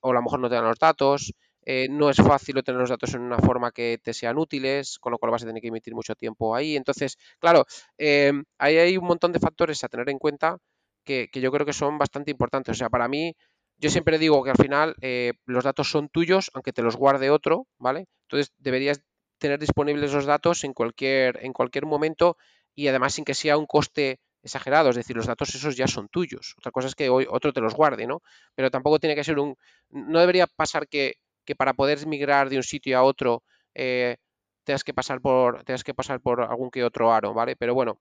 [0.02, 1.32] o a lo mejor no te dan los datos.
[1.66, 5.12] Eh, no es fácil obtener los datos en una forma que te sean útiles, con
[5.12, 6.76] lo cual vas a tener que emitir mucho tiempo ahí.
[6.76, 7.64] Entonces, claro,
[7.96, 10.58] em, ahí hay un montón de factores a tener en cuenta
[11.04, 12.72] que, yo creo que son bastante importantes.
[12.72, 13.36] O sea, para mí,
[13.78, 17.30] yo siempre digo que al final eh, los datos son tuyos, aunque te los guarde
[17.30, 18.06] otro, ¿vale?
[18.22, 19.02] Entonces deberías
[19.38, 22.36] tener disponibles los datos en cualquier, en cualquier momento
[22.74, 26.08] y además sin que sea un coste exagerado, es decir, los datos esos ya son
[26.08, 26.54] tuyos.
[26.58, 28.22] Otra cosa es que hoy otro te los guarde, ¿no?
[28.54, 29.56] Pero tampoco tiene que ser un...
[29.90, 33.42] No debería pasar que, que para poder migrar de un sitio a otro
[33.74, 34.16] eh,
[34.64, 37.56] tengas que pasar por tengas que pasar por algún que otro aro, ¿vale?
[37.56, 37.98] Pero bueno,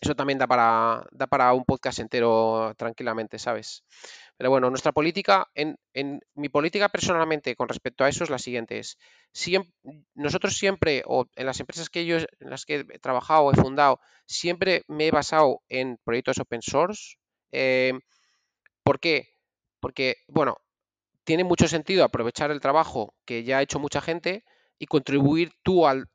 [0.00, 3.84] eso también da para, da para un podcast entero tranquilamente, ¿sabes?
[4.36, 5.76] Pero bueno, nuestra política, en,
[6.34, 8.96] mi política personalmente con respecto a eso es la siguiente, es
[10.14, 14.00] nosotros siempre, o en las empresas que yo, en las que he trabajado, he fundado,
[14.26, 17.16] siempre me he basado en proyectos open source.
[17.50, 17.92] Eh,
[18.84, 19.28] ¿Por qué?
[19.80, 20.58] Porque, bueno,
[21.24, 24.44] tiene mucho sentido aprovechar el trabajo que ya ha hecho mucha gente
[24.78, 26.08] y contribuir tú al,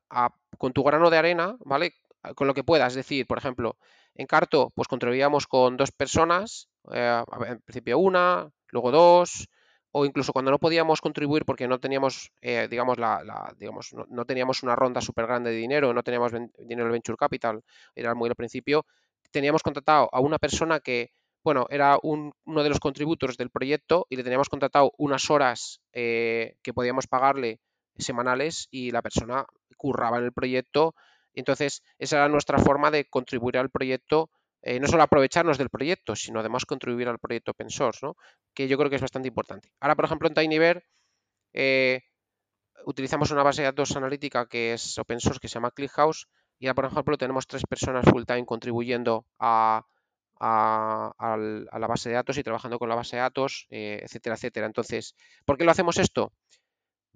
[0.56, 1.92] con tu grano de arena, ¿vale?
[2.34, 2.92] Con lo que puedas.
[2.92, 3.76] Es decir, por ejemplo,
[4.14, 9.48] en Carto, pues contribuíamos con dos personas, eh, en principio una, luego dos,
[9.96, 14.64] o incluso cuando no podíamos contribuir porque no teníamos, eh, digamos, la, digamos, no, teníamos
[14.64, 17.62] una ronda súper grande de dinero, no teníamos dinero de venture capital,
[17.94, 18.86] era muy al principio,
[19.30, 21.12] teníamos contratado a una persona que,
[21.44, 26.56] bueno, era uno de los contributores del proyecto y le teníamos contratado unas horas eh,
[26.62, 27.60] que podíamos pagarle
[27.96, 30.96] semanales y la persona curraba en el proyecto.
[31.34, 34.30] Entonces, esa era nuestra forma de contribuir al proyecto
[34.66, 38.16] eh, no solo aprovecharnos del proyecto, sino además contribuir al proyecto open source, ¿no?
[38.54, 39.70] que yo creo que es bastante importante.
[39.78, 40.82] Ahora, por ejemplo, en TinyBear
[41.52, 42.00] eh,
[42.86, 46.66] utilizamos una base de datos analítica que es open source, que se llama ClickHouse, y
[46.66, 49.84] ahora, por ejemplo, tenemos tres personas full time contribuyendo a,
[50.40, 54.66] la base de datos y trabajando con la base de datos, eh, etcétera, etcétera.
[54.66, 56.32] Entonces, ¿por qué lo hacemos esto?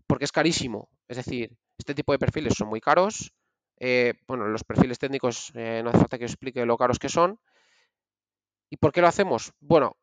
[0.06, 0.90] Porque es carísimo.
[1.08, 3.32] Es decir, este tipo de perfiles son muy caros,
[3.80, 7.08] eh, bueno, los perfiles técnicos eh, no hace falta que os explique lo caros que
[7.08, 7.38] son.
[8.70, 9.52] ¿Y por qué lo hacemos?
[9.60, 9.96] Bueno,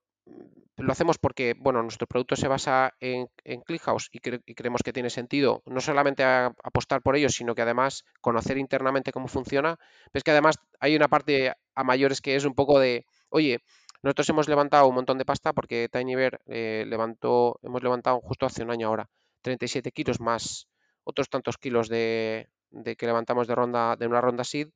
[0.78, 3.28] lo hacemos porque bueno, nuestro producto se basa en,
[3.66, 8.58] ClickHouse y, creemos que tiene sentido no solamente apostar por ello, sino que además conocer
[8.58, 9.78] internamente cómo funciona.
[10.12, 13.60] Pero es que además hay una parte a mayores que es un poco de, oye,
[14.02, 18.64] nosotros hemos levantado un montón de pasta porque TinyBear eh, levantó, hemos levantado justo hace
[18.64, 19.10] un año ahora
[19.42, 20.68] 37 kilos más
[21.06, 24.68] otros tantos kilos de, de que levantamos de, ronda, de una ronda SID.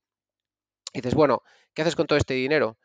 [0.93, 2.77] Y dices, bueno, ¿qué haces con todo este dinero?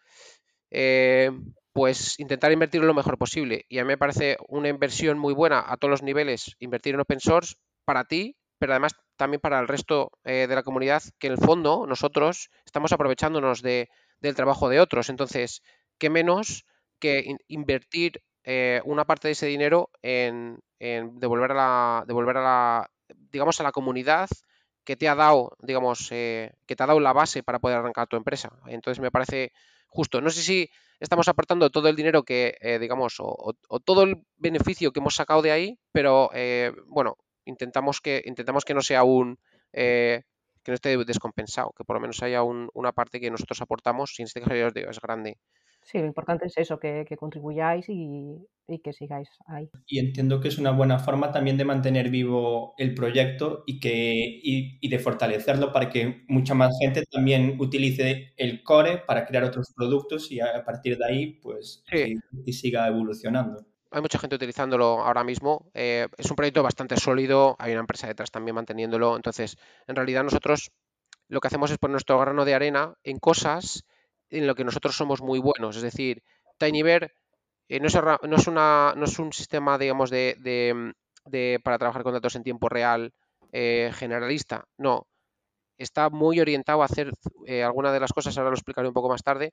[0.70, 1.30] Eh,
[1.72, 3.64] pues intentar invertirlo lo mejor posible.
[3.68, 7.00] Y a mí me parece una inversión muy buena a todos los niveles, invertir en
[7.00, 11.28] open source para ti, pero además también para el resto eh, de la comunidad, que
[11.28, 13.88] en el fondo nosotros estamos aprovechándonos de,
[14.20, 15.08] del trabajo de otros.
[15.08, 15.62] Entonces,
[15.98, 16.64] ¿qué menos
[17.00, 22.42] que invertir eh, una parte de ese dinero en, en devolver a la, devolver a
[22.42, 24.28] la, digamos, a la comunidad
[24.84, 28.06] que te ha dado, digamos, eh, que te ha dado la base para poder arrancar
[28.06, 28.50] tu empresa.
[28.66, 29.52] Entonces me parece
[29.88, 30.20] justo.
[30.20, 30.70] No sé si
[31.00, 35.42] estamos aportando todo el dinero que, eh, digamos, o, todo el beneficio que hemos sacado
[35.42, 39.38] de ahí, pero eh, bueno, intentamos que, intentamos que no sea un
[39.72, 44.24] que no esté descompensado, que por lo menos haya una parte que nosotros aportamos, en
[44.24, 45.38] este caso es grande,
[45.84, 48.38] Sí, lo importante es eso, que, contribuyáis y,
[48.82, 49.68] que sigáis ahí.
[49.86, 54.40] Y entiendo que es una buena forma también de mantener vivo el proyecto y, que,
[54.42, 59.72] y, de fortalecerlo para que mucha más gente también utilice el core para crear otros
[59.76, 63.66] productos y a partir de ahí pues y, siga evolucionando.
[63.90, 65.70] Hay mucha gente utilizándolo ahora mismo.
[65.74, 69.16] Eh, es un proyecto bastante sólido, hay una empresa detrás también manteniéndolo.
[69.16, 70.72] Entonces, en realidad nosotros
[71.28, 73.84] lo que hacemos es poner nuestro grano de arena en cosas
[74.38, 75.76] en lo que nosotros somos muy buenos.
[75.76, 76.22] Es decir,
[76.58, 77.12] TinyBear
[77.68, 80.92] eh, no, es, no, es no es un sistema, digamos, de,
[81.62, 83.12] para trabajar con datos en tiempo real
[83.52, 84.64] eh, generalista.
[84.76, 85.06] No.
[85.76, 87.12] Está muy orientado a hacer
[87.46, 89.52] eh, alguna de las cosas, ahora lo explicaré un poco más tarde.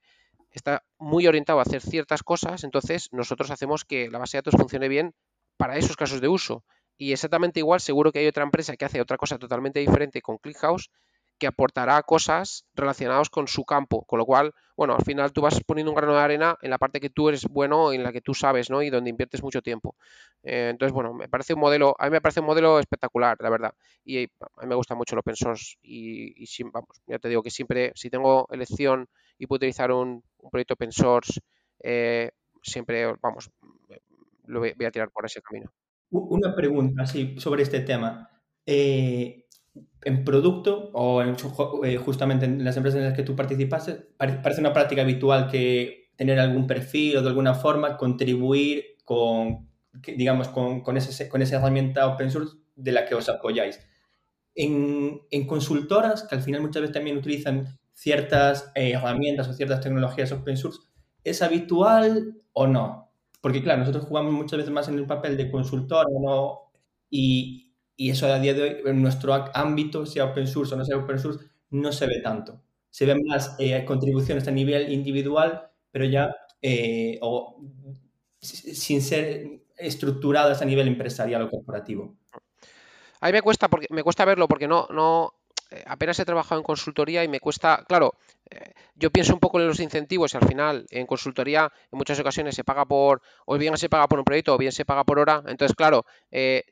[0.50, 4.60] Está muy orientado a hacer ciertas cosas, entonces nosotros hacemos que la base de datos
[4.60, 5.14] funcione bien
[5.56, 6.64] para esos casos de uso.
[6.96, 10.36] Y exactamente igual, seguro que hay otra empresa que hace otra cosa totalmente diferente con
[10.38, 10.90] ClickHouse
[11.38, 15.60] que aportará cosas relacionadas con su campo, con lo cual, bueno, al final tú vas
[15.64, 18.20] poniendo un grano de arena en la parte que tú eres bueno, en la que
[18.20, 18.80] tú sabes, ¿no?
[18.82, 19.96] Y donde inviertes mucho tiempo.
[20.42, 23.50] Eh, entonces, bueno, me parece un modelo, a mí me parece un modelo espectacular, la
[23.50, 23.74] verdad.
[24.04, 27.50] Y a mí me gusta mucho el open source y, vamos, ya te digo que
[27.50, 31.40] siempre, si tengo elección y puedo utilizar un, proyecto open source,
[31.82, 32.30] eh,
[32.62, 33.50] siempre, vamos,
[34.46, 35.72] lo voy, a tirar por ese camino.
[36.10, 38.28] Una pregunta, sí, sobre este tema.
[38.66, 39.41] Eh,
[40.04, 44.72] en producto o eh, justamente en las empresas en las que tú participaste, parece una
[44.72, 49.68] práctica habitual que tener algún perfil o de alguna forma contribuir con,
[50.16, 53.80] digamos, con, con, ese, con esa herramienta open source de la que os apoyáis.
[54.54, 59.80] En, en consultoras, que al final muchas veces también utilizan ciertas eh, herramientas o ciertas
[59.80, 60.80] tecnologías open source,
[61.24, 63.12] ¿es habitual o no?
[63.40, 66.72] Porque claro, nosotros jugamos muchas veces más en el papel de consultor ¿no?
[67.10, 67.71] y,
[68.02, 70.96] y eso a día de hoy, en nuestro ámbito, sea open source o no sea
[70.96, 72.60] open source, no se ve tanto.
[72.90, 77.62] Se ven más eh, contribuciones a nivel individual, pero ya eh, o,
[78.40, 82.16] sin ser estructuradas a nivel empresarial o corporativo.
[83.20, 85.34] A mí me cuesta, porque, me cuesta verlo porque no, no,
[85.70, 88.14] eh, apenas he trabajado en consultoría y me cuesta, claro,
[88.96, 92.56] yo pienso un poco en los incentivos y al final en consultoría en muchas ocasiones
[92.56, 95.20] se paga por, o bien se paga por un proyecto o bien se paga por
[95.20, 95.44] hora.
[95.46, 96.04] Entonces, claro,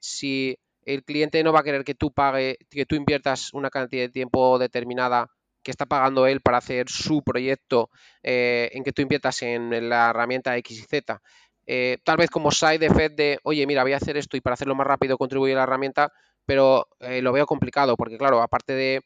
[0.00, 0.58] si
[0.94, 4.08] el cliente no va a querer que tú pague, que tú inviertas una cantidad de
[4.08, 5.28] tiempo determinada
[5.62, 7.90] que está pagando él para hacer su proyecto
[8.22, 11.20] eh, en que tú inviertas en la herramienta X y Z.
[11.66, 14.54] Eh, tal vez como side effect de, oye, mira, voy a hacer esto y para
[14.54, 16.12] hacerlo más rápido contribuye a la herramienta,
[16.46, 19.02] pero eh, lo veo complicado porque, claro, aparte de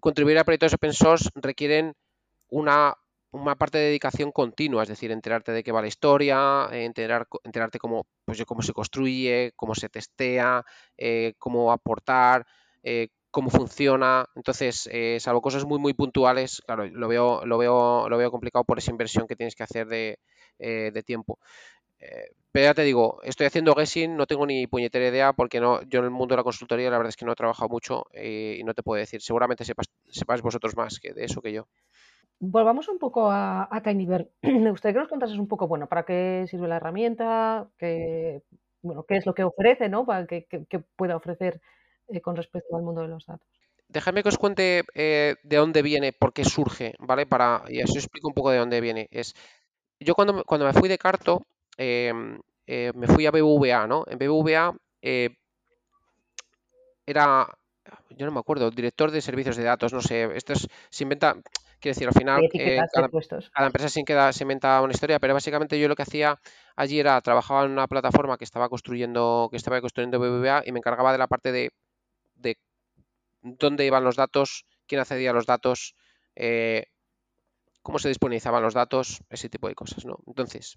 [0.00, 1.94] contribuir a proyectos open source requieren
[2.48, 2.94] una,
[3.34, 7.78] una, parte de dedicación continua, es decir, enterarte de qué va la historia, enterar, enterarte
[7.78, 10.64] cómo, pues, cómo se construye, cómo se testea,
[11.38, 12.46] cómo aportar,
[13.34, 14.26] cómo funciona.
[14.36, 18.64] Entonces, eh, salvo cosas muy, muy puntuales, claro, lo veo, lo veo, lo veo complicado
[18.64, 20.20] por esa inversión que tienes que hacer de,
[20.60, 21.40] eh, tiempo.
[21.98, 25.82] Eh, pero ya te digo, estoy haciendo guessing, no tengo ni puñetera idea porque no,
[25.82, 28.04] yo en el mundo de la consultoría la verdad es que no he trabajado mucho
[28.14, 29.20] y no te puedo decir.
[29.20, 31.66] Seguramente sepas, sepáis vosotros más que de eso que yo.
[32.40, 33.82] Volvamos un poco a, a.
[34.42, 38.42] Me gustaría que nos contases un poco, bueno, para qué sirve la herramienta, qué,
[38.82, 40.04] bueno, qué es lo que ofrece, ¿no?
[40.04, 40.46] Para que,
[40.96, 41.60] pueda ofrecer
[42.08, 43.48] eh, con respecto al mundo de los datos.
[43.88, 47.26] Déjame que os cuente eh, de dónde viene, por qué surge, ¿vale?
[47.26, 49.08] Para, y os explico un poco de dónde viene.
[49.10, 49.34] Es,
[50.00, 54.04] yo cuando, cuando me fui de Carto, em, eh, me fui a BBVA, ¿no?
[54.06, 54.74] En BBVA
[57.06, 57.46] era,
[58.10, 61.36] yo no me acuerdo, director de servicios de datos, no sé, esto es, se inventa,
[61.84, 63.08] quiero decir, al final cada,
[63.52, 66.40] cada, empresa se, queda, se inventa una historia, pero básicamente yo lo que hacía
[66.76, 70.78] allí era, trabajaba en una plataforma que estaba construyendo, que estaba construyendo BBVA y me
[70.78, 71.70] encargaba de la parte de
[72.36, 72.58] de
[73.42, 75.94] dónde iban los datos, quién accedía a los datos,
[76.36, 76.86] eh,
[77.82, 80.18] cómo se disponibilizaban los datos, ese tipo de cosas, ¿no?
[80.26, 80.76] Entonces,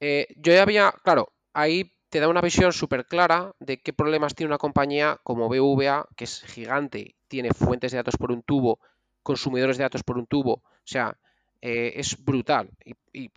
[0.00, 4.34] eh, yo ya había, claro, ahí te da una visión súper clara de qué problemas
[4.34, 8.78] tiene una compañía como BVA, que es gigante, tiene fuentes de datos por un tubo,
[9.24, 11.16] consumidores de datos por un tubo, o sea,
[11.60, 12.70] eh, es brutal.
[13.12, 13.28] Y,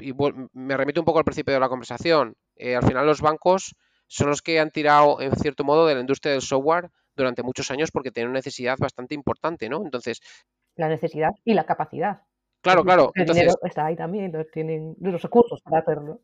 [0.54, 2.36] me remito un poco al principio de la conversación.
[2.60, 3.76] al final los bancos
[4.08, 7.69] son los que han tirado, en cierto modo, de la industria del software durante muchos
[7.71, 9.84] años porque tienen una necesidad bastante importante, ¿no?
[9.84, 10.21] Entonces.
[10.76, 12.21] La necesidad y la capacidad.
[12.62, 13.12] Claro, claro.
[13.15, 16.21] El dinero está ahí también, tienen los recursos para hacerlo.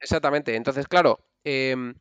[0.00, 0.54] Exactamente.
[0.54, 1.94] Entonces, claro, em,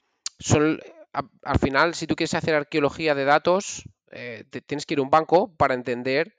[1.43, 5.09] al final, si tú quieres hacer arqueología de datos, eh, tienes que ir a un
[5.09, 6.35] banco para entender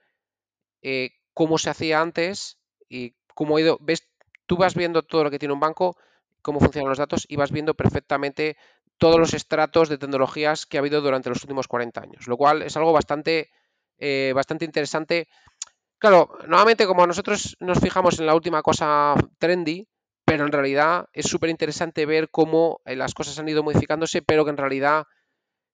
[0.82, 3.78] eh, cómo se hacía antes y cómo ha ido.
[3.80, 4.08] Ves,
[4.46, 5.96] tú vas viendo todo lo que tiene un banco,
[6.42, 8.56] cómo funcionan los datos y vas viendo perfectamente
[8.98, 12.62] todos los estratos de tecnologías que ha habido durante los últimos 40 años, lo cual
[12.62, 13.50] es algo bastante,
[13.98, 15.28] eh, bastante interesante.
[15.98, 19.88] Claro, nuevamente como nosotros nos fijamos en la última cosa trendy,
[20.24, 24.44] pero en realidad es súper interesante ver cómo eh, las cosas han ido modificándose, pero
[24.44, 25.04] que en realidad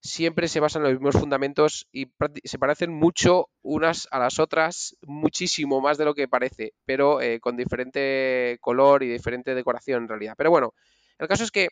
[0.04, 2.12] siempre se basan en los mismos fundamentos y
[2.44, 7.40] se parecen mucho unas a las otras, muchísimo más de lo que parece, pero eh,
[7.40, 10.34] con diferente color y diferente decoración en realidad.
[10.36, 10.74] Pero bueno,
[11.18, 11.68] el caso es que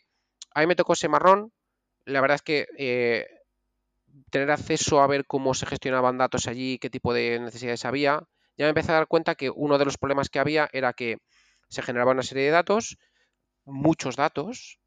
[0.54, 1.52] a mí me tocó ese marrón.
[2.06, 3.26] La verdad es que eh,
[4.30, 8.22] tener acceso a ver cómo se gestionaban datos allí, qué tipo de necesidades había,
[8.56, 11.18] ya me empecé a dar cuenta que uno de los problemas que había era que
[11.68, 12.96] se generaba una serie de datos,
[13.66, 14.78] muchos datos,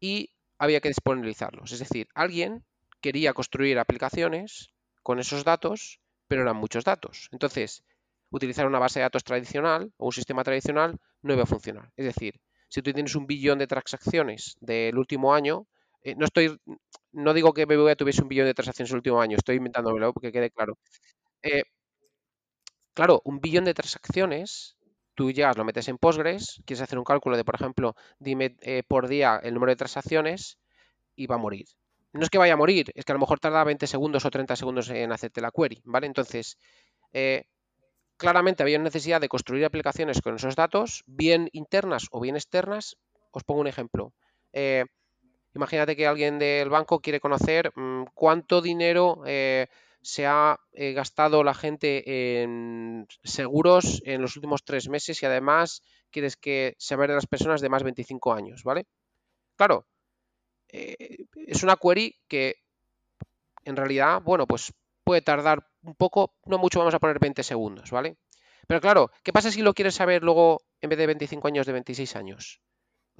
[0.00, 1.72] y había que disponibilizarlos.
[1.72, 2.64] Es decir, alguien
[3.00, 4.70] quería construir aplicaciones
[5.02, 7.28] con esos datos, pero eran muchos datos.
[7.32, 7.82] Entonces,
[8.30, 11.90] utilizar una base de datos tradicional o un sistema tradicional no iba a funcionar.
[11.96, 15.66] Es decir, si tú tienes un billón de transacciones del último año,
[16.02, 16.58] eh, no estoy,
[17.12, 20.32] no digo que BBVA tuviese un billón de transacciones el último año, estoy inventándomelo porque
[20.32, 20.78] quede claro.
[21.42, 21.62] Eh,
[22.94, 24.76] claro, un billón de transacciones,
[25.14, 28.82] tú llegas, lo metes en Postgres, quieres hacer un cálculo de, por ejemplo, dime eh,
[28.86, 30.58] por día el número de transacciones
[31.16, 31.66] y va a morir.
[32.12, 34.30] No es que vaya a morir, es que a lo mejor tarda 20 segundos o
[34.30, 36.06] 30 segundos en hacerte la query, ¿vale?
[36.06, 36.58] Entonces,
[38.20, 42.96] claramente había necesidad de construir aplicaciones con esos datos, bien internas o bien externas.
[43.32, 44.12] Os pongo un ejemplo.
[44.52, 44.84] Eh,
[45.54, 49.68] imagínate que alguien del banco quiere conocer mm, cuánto dinero eh,
[50.02, 55.82] se ha eh, gastado la gente en seguros en los últimos tres meses y además
[56.10, 58.84] quieres que saber de las personas de más 25 años, ¿vale?
[59.56, 59.86] Claro,
[60.72, 62.56] es una query que
[63.64, 64.72] en realidad, bueno, pues
[65.04, 68.16] puede tardar un poco, no mucho, vamos a poner 20 segundos, ¿vale?
[68.66, 71.72] Pero claro, ¿qué pasa si lo quieres saber luego en vez de 25 años, de
[71.72, 72.60] 26 años?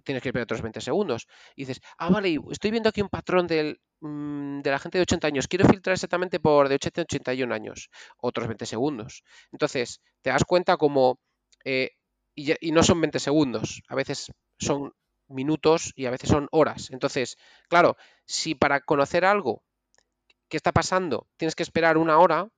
[0.04, 1.26] Tienes que esperar otros 20 segundos.
[1.56, 5.26] Y dices, ah, vale, estoy viendo aquí un patrón mm, de la gente de 80
[5.26, 5.48] años.
[5.48, 7.90] Quiero filtrar exactamente por de 80 a 81 años.
[8.18, 9.24] Otros 20 segundos.
[9.52, 11.18] Entonces, te das cuenta como...
[11.64, 11.90] Eh,
[12.36, 13.82] y no son 20 segundos.
[13.88, 14.92] A veces son
[15.30, 16.90] minutos y a veces son horas.
[16.90, 17.36] Entonces,
[17.68, 19.62] claro, si para conocer algo
[20.48, 22.48] qué está pasando, tienes que esperar una hora,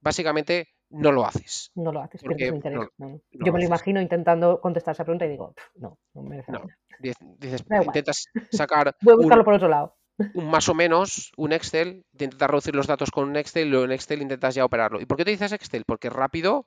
[0.00, 1.72] básicamente no lo haces.
[1.74, 2.88] No lo haces, porque interés.
[2.98, 6.62] Yo me lo imagino intentando contestar esa pregunta y digo, no, no merece no.
[7.00, 8.94] Dices, intentas sacar.
[9.00, 9.96] Voy a buscarlo por otro lado.
[10.34, 13.84] Un más o menos, un Excel, intentas reducir los datos con un Excel y luego
[13.84, 15.00] en Excel intentas ya operarlo.
[15.00, 15.82] ¿Y por qué utilizas Excel?
[15.84, 16.66] Porque es rápido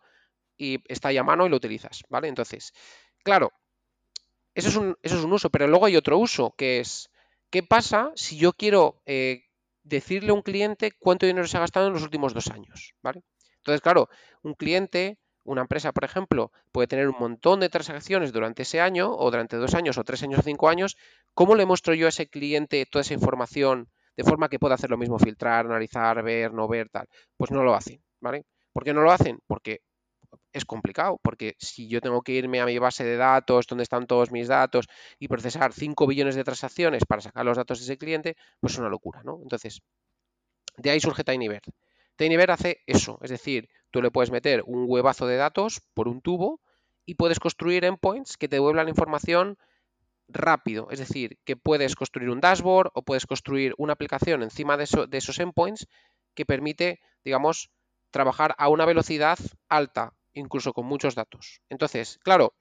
[0.57, 2.27] y está ahí a mano y lo utilizas, ¿vale?
[2.27, 2.73] Entonces,
[3.23, 3.53] claro,
[4.57, 4.69] eso
[5.03, 7.11] es un, uso, pero luego hay otro uso que es
[7.51, 9.43] ¿qué pasa si yo quiero eh,
[9.83, 12.95] decirle a un cliente cuánto dinero se ha gastado en los últimos dos años?
[13.03, 13.21] ¿vale?
[13.57, 14.09] Entonces, claro,
[14.41, 19.15] un cliente, una empresa, por ejemplo, puede tener un montón de transacciones durante ese año,
[19.15, 20.97] o durante dos años, o tres años, o cinco años.
[21.35, 24.89] ¿Cómo le muestro yo a ese cliente toda esa información de forma que pueda hacer
[24.89, 27.07] lo mismo, filtrar, analizar, ver, no ver, tal?
[27.37, 28.45] Pues no lo hacen, ¿vale?
[28.73, 29.39] ¿Por qué no lo hacen?
[29.45, 29.81] Porque
[30.53, 34.07] es complicado, porque si yo tengo que irme a mi base de datos, donde están
[34.07, 34.87] todos mis datos,
[35.19, 38.79] y procesar 5 billones de transacciones para sacar los datos de ese cliente, pues es
[38.79, 39.39] una locura, ¿no?
[39.41, 39.81] Entonces,
[40.77, 41.61] de ahí surge TinyBear.
[42.15, 46.21] TinyBear hace eso, es decir, tú le puedes meter un huevazo de datos por un
[46.21, 46.61] tubo
[47.05, 49.57] y puedes construir endpoints que te devuelvan información
[50.27, 54.85] rápido, es decir, que puedes construir un dashboard o puedes construir una aplicación encima de,
[55.07, 55.87] de esos endpoints
[56.33, 57.71] que permite, digamos,
[58.17, 59.37] trabajar a una velocidad
[59.69, 61.61] alta, incluso con muchos datos.
[61.69, 62.55] Entonces, claro,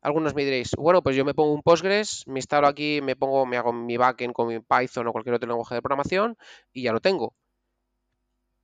[0.00, 3.44] algunos me diréis, bueno, pues yo me pongo un Postgres, me instalo aquí, me pongo,
[3.44, 6.38] me hago mi backend con mi Python o cualquier otro lenguaje de programación
[6.72, 7.34] y ya lo tengo.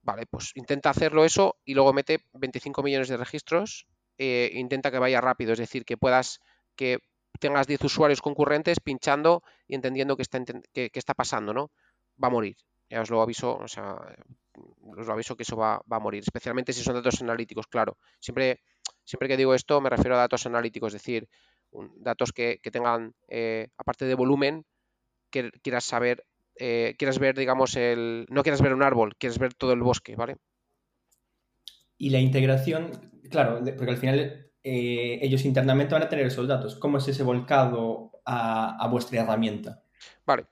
[0.01, 3.87] Vale, pues intenta hacerlo eso y luego mete 25 millones de registros.
[4.17, 6.41] Eh, intenta que vaya rápido, es decir, que puedas,
[6.77, 7.01] que
[7.41, 11.71] tengas 10 usuarios concurrentes pinchando y entendiendo qué está, qué está pasando, ¿no?
[12.23, 12.57] Va a morir.
[12.89, 13.97] Ya os lo aviso, o sea,
[14.97, 17.99] os lo aviso que eso va, a morir, especialmente si son datos analíticos, claro.
[18.21, 18.61] Siempre,
[19.05, 21.29] siempre que digo esto me refiero a datos analíticos, es decir,
[21.97, 24.65] datos que, tengan, eh, aparte de volumen,
[25.31, 26.25] que quieras saber,
[26.57, 28.27] eh, quieras ver, digamos, el.
[28.31, 30.37] No quieras ver un árbol, quieres ver todo el bosque, ¿vale?
[31.99, 32.91] Y la integración,
[33.31, 36.77] claro, porque al final eh, ellos internamente van a tener esos datos.
[36.77, 39.83] ¿Cómo es ese volcado a vuestra herramienta?
[40.27, 40.47] Vale.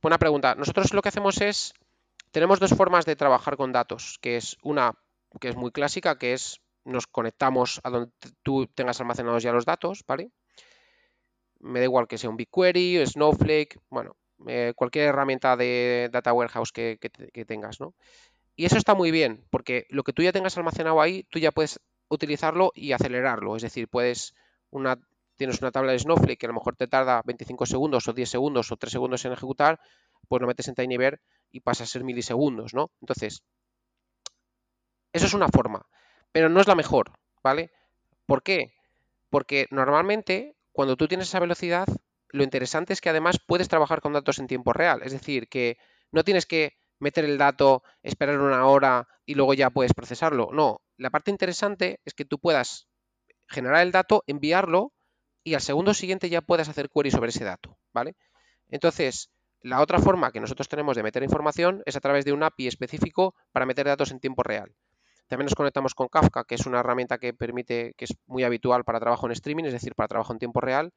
[0.00, 0.54] Buena pregunta.
[0.54, 1.74] Nosotros lo que hacemos es
[2.30, 4.94] tenemos dos formas de trabajar con datos, que es una
[5.40, 8.12] que es muy clásica, que es nos conectamos a donde
[8.42, 10.30] tú tengas almacenados ya los datos, ¿vale?
[11.60, 16.72] Me da igual que sea un BigQuery, Snowflake, bueno, eh, cualquier herramienta de data warehouse
[16.72, 16.98] que,
[17.46, 17.94] tengas, ¿no?
[18.56, 21.52] Y eso está muy bien, porque lo que tú ya tengas almacenado ahí, tú ya
[21.52, 23.54] puedes utilizarlo y acelerarlo.
[23.56, 24.34] Es decir, puedes
[24.70, 24.98] una,
[25.36, 28.28] tienes una tabla de Snowflake que a lo mejor te tarda 25 segundos o 10
[28.28, 29.78] segundos o 3 segundos en ejecutar,
[30.28, 32.90] pues lo metes en TinyBear y pasa a ser milisegundos, ¿no?
[33.00, 33.42] Entonces,
[35.12, 35.86] eso es una forma,
[36.32, 37.70] pero no es la mejor, ¿vale?
[38.26, 38.74] ¿Por qué?
[39.30, 41.86] Porque normalmente cuando tú tienes esa velocidad,
[42.28, 45.78] lo interesante es que además puedes trabajar con datos en tiempo real, es decir, que
[46.12, 50.50] no tienes que meter el dato, esperar una hora y luego ya puedes procesarlo.
[50.52, 52.88] No, la parte interesante es que tú puedas
[53.48, 54.92] generar el dato, enviarlo
[55.42, 58.16] y al segundo siguiente ya puedas hacer query sobre ese dato, ¿vale?
[58.68, 59.30] Entonces,
[59.62, 62.68] la otra forma que nosotros tenemos de meter información es a través de un API
[62.68, 64.74] específico para meter datos en tiempo real.
[65.26, 68.84] También nos conectamos con Kafka, que es una herramienta que permite, que es muy habitual
[68.84, 70.92] para trabajo en streaming, es decir, para trabajo en tiempo real.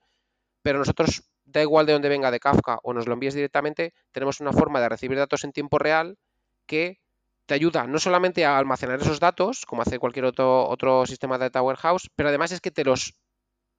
[0.61, 4.39] Pero nosotros, da igual de dónde venga de Kafka o nos lo envíes directamente, tenemos
[4.39, 6.17] una forma de recibir datos en tiempo real
[6.65, 7.01] que
[7.45, 11.45] te ayuda no solamente a almacenar esos datos, como hace cualquier otro, otro sistema de
[11.45, 13.15] data warehouse, pero además es que te los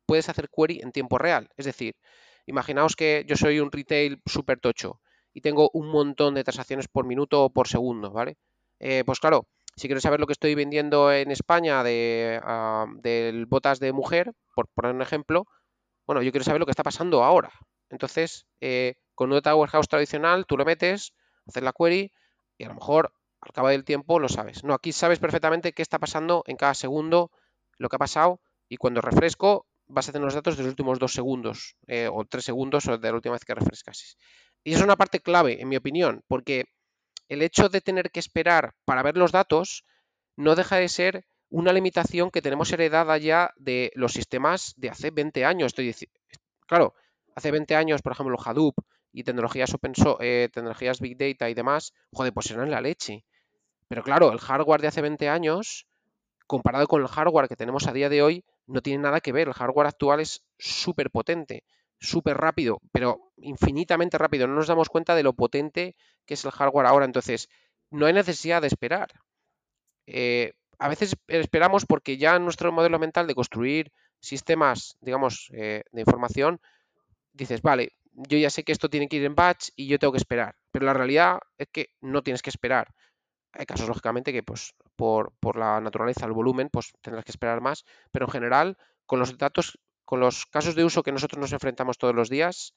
[0.05, 1.49] puedes hacer query en tiempo real.
[1.57, 1.97] Es decir,
[2.47, 5.01] Imaginaos que yo soy un retail súper tocho
[5.33, 8.37] y tengo un montón de transacciones por minuto o por segundo, ¿vale?
[8.81, 12.41] Eh, pues claro, si quiero saber lo que estoy vendiendo en España de,
[13.49, 15.47] botas de mujer, por poner un ejemplo,
[16.07, 17.53] bueno, yo quiero saber lo que está pasando ahora.
[17.89, 21.13] Entonces, eh, con un data warehouse tradicional, tú lo metes,
[21.47, 22.13] haces la query
[22.59, 24.65] y a lo mejor al cabo del tiempo lo sabes.
[24.65, 27.31] No, aquí sabes perfectamente qué está pasando en cada segundo,
[27.79, 30.99] lo que ha pasado y cuando refresco vas a tener los datos de los últimos
[30.99, 34.17] dos segundos eh, o tres segundos o de la última vez que refrescases.
[34.65, 36.65] Y es una parte clave, en mi opinión, porque
[37.29, 39.85] el hecho de tener que esperar para ver los datos
[40.37, 45.11] no deja de ser una limitación que tenemos heredada ya de los sistemas de hace
[45.11, 45.75] 20 años.
[45.77, 45.95] Estoy
[46.67, 46.95] claro,
[47.37, 48.77] hace 20 años, por ejemplo, Hadoop
[49.13, 53.27] y tecnologías open eh, tecnologías Big Data y demás, joder, pues eran la leche.
[53.89, 55.87] Pero claro, el hardware de hace 20 años,
[56.47, 59.49] comparado con el hardware que tenemos a día de hoy, no tiene nada que ver.
[59.49, 61.65] El hardware actual es súper potente,
[61.99, 64.47] súper rápido, pero infinitamente rápido.
[64.47, 67.05] No nos damos cuenta de lo potente que es el hardware ahora.
[67.05, 67.49] Entonces,
[67.91, 69.11] no hay necesidad de esperar.
[70.07, 76.01] Eh, a veces esperamos porque ya nuestro modelo mental de construir sistemas, digamos, eh, de
[76.01, 76.61] información,
[77.33, 80.13] dices, vale, yo ya sé que esto tiene que ir en batch y yo tengo
[80.13, 80.57] que esperar.
[80.71, 82.89] Pero la realidad es que no tienes que esperar.
[83.53, 87.85] Hay casos, lógicamente, que pues por, la naturaleza, el volumen, pues tendrás que esperar más,
[88.11, 88.77] pero en general,
[89.07, 92.75] con los datos, con los casos de uso que nosotros nos enfrentamos todos los días,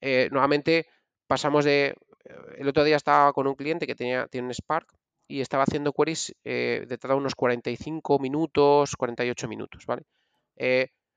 [0.00, 0.86] eh, nuevamente
[1.26, 1.94] pasamos de...
[2.24, 4.92] Eh, el otro día estaba con un cliente que tenía, tiene un Spark
[5.28, 10.04] y estaba haciendo queries eh, de cada unos 45 minutos, 48 minutos, ¿vale?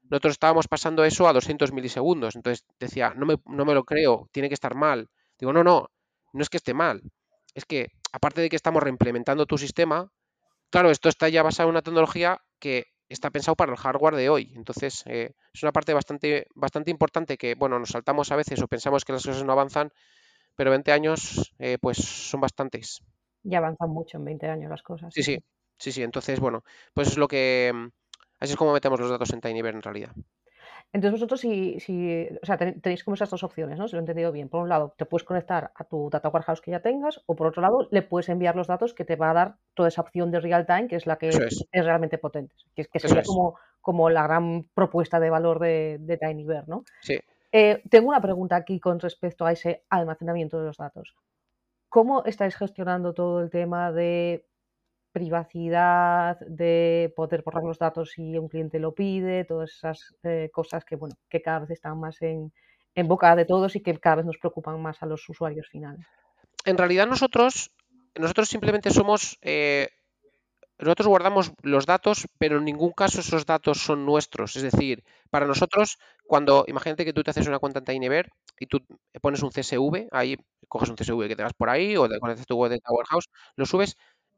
[0.10, 4.30] nosotros estábamos pasando eso a 200 milisegundos, entonces decía, no me, no me lo creo,
[4.32, 5.10] tiene que estar mal.
[5.38, 5.90] Digo, no, no,
[6.34, 7.02] no es que esté mal.
[7.54, 10.12] Es que, aparte de que estamos reimplementando tu sistema,
[10.70, 14.30] claro, esto está ya basado en una tecnología que está pensado para el hardware de
[14.30, 14.54] hoy.
[14.56, 18.68] Entonces, eh, es una parte bastante, bastante importante que, bueno, nos saltamos a veces o
[18.68, 19.92] pensamos que las cosas no avanzan,
[20.56, 23.02] pero 20 años, eh, pues son bastantes.
[23.44, 25.14] Ya avanzan mucho en 20 años las cosas.
[25.14, 25.38] Sí, sí,
[25.78, 26.04] sí, sí.
[26.04, 26.64] Entonces, bueno,
[26.94, 27.72] pues es lo que...
[27.74, 27.88] Mm,
[28.40, 30.12] así es como metemos los datos en TinyBear en realidad.
[30.94, 33.88] Entonces vosotros si, si o sea, tenéis como esas dos opciones, ¿no?
[33.88, 34.48] Si lo he entendido bien.
[34.48, 37.48] Por un lado, te puedes conectar a tu data warehouse que ya tengas, o por
[37.48, 40.32] otro lado, le puedes enviar los datos que te va a dar toda esa opción
[40.32, 41.66] de real time, que es la que es.
[41.72, 42.56] realmente potente.
[42.74, 46.86] Que, que sería como, como la gran propuesta de valor de, de TinyBear, ¿no?
[47.02, 47.20] Sí.
[47.52, 51.16] Eh, tengo una pregunta aquí con respecto a ese almacenamiento de los datos.
[51.88, 54.46] ¿Cómo estáis gestionando todo el tema de
[55.16, 60.84] privacidad, de poder borrar los datos si un cliente lo pide, todas esas eh, cosas
[60.84, 62.52] que, bueno, que cada vez están más en,
[63.06, 66.06] boca de todos y que cada vez nos preocupan más a los usuarios finales.
[66.66, 67.72] En realidad nosotros,
[68.16, 69.88] nosotros simplemente somos, eh,
[70.80, 74.58] nosotros guardamos los datos, pero en ningún caso esos datos son nuestros.
[74.58, 75.98] Es decir, para nosotros,
[76.28, 78.82] cuando, imagínate que tú te haces una cuenta en TinyBear y tú
[79.22, 80.36] pones un CSV, ahí
[80.68, 82.82] coges un CSV que tengas por ahí o conectas tu web de
[83.56, 83.96] lo subes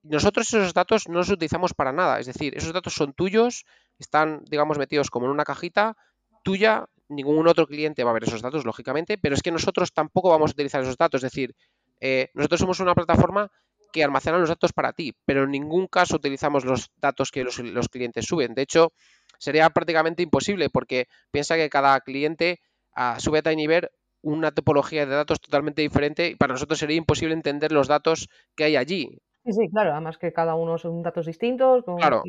[0.10, 3.66] nosotros esos datos no los utilizamos para nada, es decir, esos datos son tuyos,
[3.99, 5.95] están, digamos, metidos como en una cajita
[6.43, 10.30] tuya, ningún otro cliente va a ver esos datos, lógicamente, pero es que nosotros tampoco
[10.30, 11.55] vamos a utilizar esos datos, es decir,
[11.99, 13.51] eh, nosotros somos una plataforma
[13.91, 17.89] que almacena los datos para ti, pero en ningún caso utilizamos los datos que los,
[17.89, 18.53] clientes suben.
[18.53, 18.93] De hecho,
[19.39, 22.60] sería prácticamente imposible porque piensa que cada cliente
[22.95, 23.91] ah, sube a TinyBear
[24.22, 28.66] una topología de datos totalmente diferente y para nosotros sería imposible entender los datos que
[28.66, 29.22] hay allí.
[29.48, 31.86] Sí, sí, claro, además que cada uno son datos distintos.
[31.98, 32.22] Claro.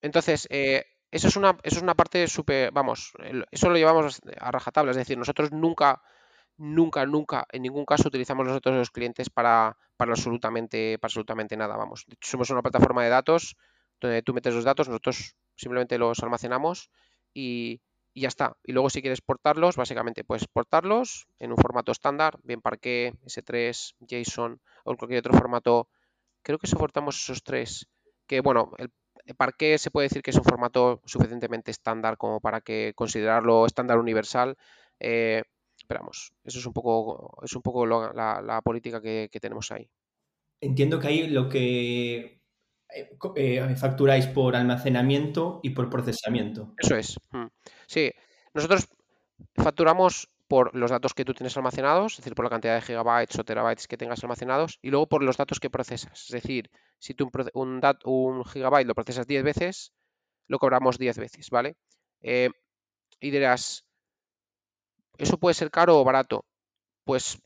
[0.00, 3.12] Entonces, eh, eso, es una, eso es una parte súper, vamos,
[3.50, 6.00] eso lo llevamos a rajatabla, es decir, nosotros nunca,
[6.56, 11.08] nunca, nunca, en ningún caso utilizamos los datos de los clientes para, para, absolutamente, para
[11.08, 12.06] absolutamente nada, vamos.
[12.20, 13.56] somos una plataforma de datos
[14.00, 16.88] donde tú metes los datos, nosotros simplemente los almacenamos
[17.32, 17.80] y,
[18.12, 18.56] y ya está.
[18.62, 23.96] Y luego si quieres portarlos, básicamente puedes portarlos en un formato estándar, bien Parquet, S3,
[24.08, 25.88] JSON o cualquier otro formato
[26.44, 27.88] creo que soportamos esos tres.
[28.28, 28.90] Que bueno, el,
[29.36, 33.98] Parquet se puede decir que es un formato suficientemente estándar como para que considerarlo estándar
[33.98, 34.56] universal.
[35.00, 35.42] Eh,
[35.76, 39.88] esperamos, eso es un poco, es un poco la, política que, tenemos ahí.
[40.60, 42.42] Entiendo que ahí lo que
[42.90, 46.74] eh, eh, facturáis por almacenamiento y por procesamiento.
[46.78, 47.16] Eso es.
[47.32, 47.46] Mm.
[47.86, 48.10] Sí,
[48.52, 48.88] nosotros
[49.54, 53.36] facturamos por los datos que tú tienes almacenados, es decir, por la cantidad de gigabytes
[53.40, 56.26] o terabytes que tengas almacenados, y luego por los datos que procesas.
[56.26, 59.92] Es decir, si tú un, un, gigabyte lo procesas 10 veces,
[60.46, 61.74] lo cobramos 10 veces, ¿vale?
[62.20, 62.50] Eh,
[63.18, 63.84] y dirás,
[65.18, 66.44] ¿eso puede ser caro o barato?
[67.02, 67.42] Pues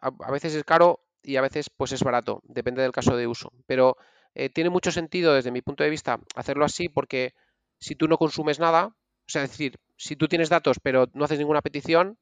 [0.00, 3.52] a, veces es caro y a veces pues es barato, depende del caso de uso.
[3.66, 3.96] Pero
[4.34, 7.34] eh, tiene mucho sentido desde mi punto de vista hacerlo así porque
[7.78, 11.24] si tú no consumes nada, o sea, es decir, si tú tienes datos pero no
[11.24, 12.18] haces ninguna petición,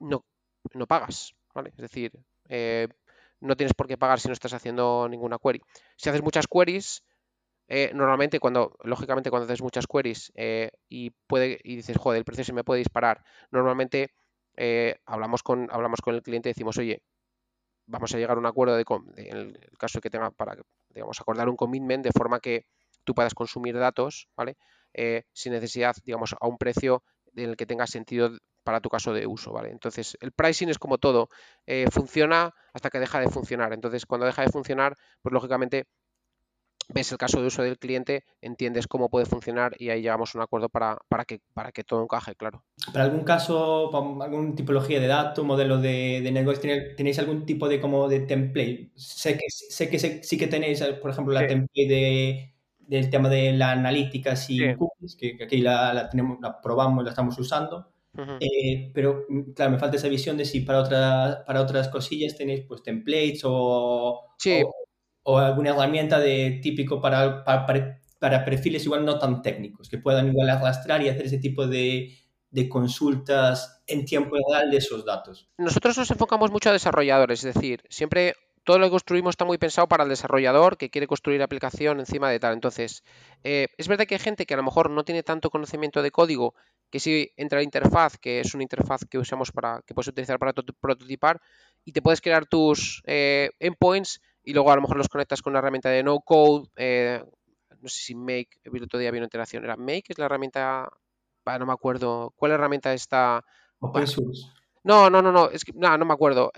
[0.00, 0.24] no,
[0.86, 1.70] pagas, ¿vale?
[1.70, 2.12] Es decir,
[2.48, 2.88] eh,
[3.40, 5.60] no tienes por qué pagar si no estás haciendo ninguna query.
[5.96, 7.04] Si haces muchas queries,
[7.68, 12.24] eh, normalmente cuando, lógicamente cuando haces muchas queries eh, y, puede, y dices, joder, el
[12.24, 14.12] precio se me puede disparar, normalmente
[15.06, 17.02] hablamos, con, hablamos con el cliente y decimos, oye,
[17.86, 18.84] vamos a llegar a un acuerdo de,
[19.16, 20.56] en el caso de que tenga para,
[20.88, 22.66] digamos, acordar un commitment de forma que
[23.04, 24.56] tú puedas consumir datos, ¿vale?
[25.32, 27.04] sin necesidad, digamos, a un precio
[27.36, 28.32] en el que tenga sentido
[28.64, 29.70] para tu caso de uso, ¿vale?
[29.70, 31.28] Entonces, el pricing es como todo,
[31.66, 33.72] eh, funciona hasta que deja de funcionar.
[33.72, 35.86] Entonces, cuando deja de funcionar, pues lógicamente
[36.88, 40.38] ves el caso de uso del cliente, entiendes cómo puede funcionar y ahí llegamos a
[40.38, 42.64] un acuerdo para, para, que, para que todo encaje, claro.
[42.92, 43.90] ¿Para algún caso,
[44.22, 48.90] alguna tipología de datos, modelo de, de negocio, tenéis algún tipo de como de template?
[48.94, 53.52] Sé que, sé que sí que tenéis, por ejemplo, la template de, del tema de
[53.52, 57.92] la analítica sin cookies, que, aquí la, la, tenemos, la probamos, la estamos usando.
[58.40, 62.36] Eh, pero, mm, claro, me falta esa visión de si para, otras para otras cosillas
[62.36, 64.20] tenéis pues templates o,
[65.22, 70.28] o, alguna herramienta de típico para, para, para, perfiles igual no tan técnicos, que puedan
[70.28, 72.12] igual arrastrar y hacer ese tipo de,
[72.50, 75.48] de consultas en tiempo real de esos datos.
[75.58, 78.34] Nosotros nos enfocamos mucho a desarrolladores, es decir, siempre
[78.68, 82.28] todo lo que construimos está muy pensado para el desarrollador que quiere construir aplicación encima
[82.28, 82.52] de tal.
[82.52, 83.02] Entonces,
[83.42, 86.10] eh, es verdad que hay gente que a lo mejor no tiene tanto conocimiento de
[86.10, 86.54] código
[86.90, 90.38] que si entra la interfaz, que es una interfaz que usamos para, que puedes utilizar
[90.38, 91.40] para prototipar,
[91.82, 95.52] y te puedes crear tus eh, endpoints y luego a lo mejor los conectas con
[95.52, 97.24] una herramienta de no code, eh,
[97.80, 100.90] no sé si Make, el otro día había una interacción, era Make, es la herramienta,
[101.46, 103.42] no me acuerdo, ¿cuál herramienta está?
[103.80, 104.42] Open source.
[104.84, 106.52] No, no, no, no, es que, no, no me acuerdo.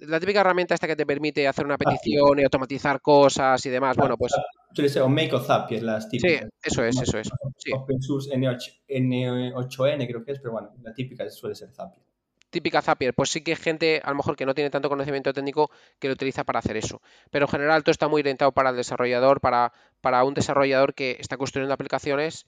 [0.00, 3.96] La típica herramienta esta que te permite hacer una petición y automatizar cosas y demás.
[3.96, 4.32] Bueno, pues.
[4.72, 6.42] Suele ser o Make o Zapier, las típicas.
[6.42, 7.28] Sí, eso es, eso es.
[7.56, 7.72] Sí.
[7.72, 12.04] OpenSUSE N8, N8N creo que es, pero bueno, la típica suele ser Zapier.
[12.50, 15.32] Típica Zapier, pues sí que hay gente, a lo mejor que no tiene tanto conocimiento
[15.32, 17.00] técnico, que lo utiliza para hacer eso.
[17.30, 21.16] Pero en general todo está muy orientado para el desarrollador, para, para un desarrollador que
[21.18, 22.46] está construyendo aplicaciones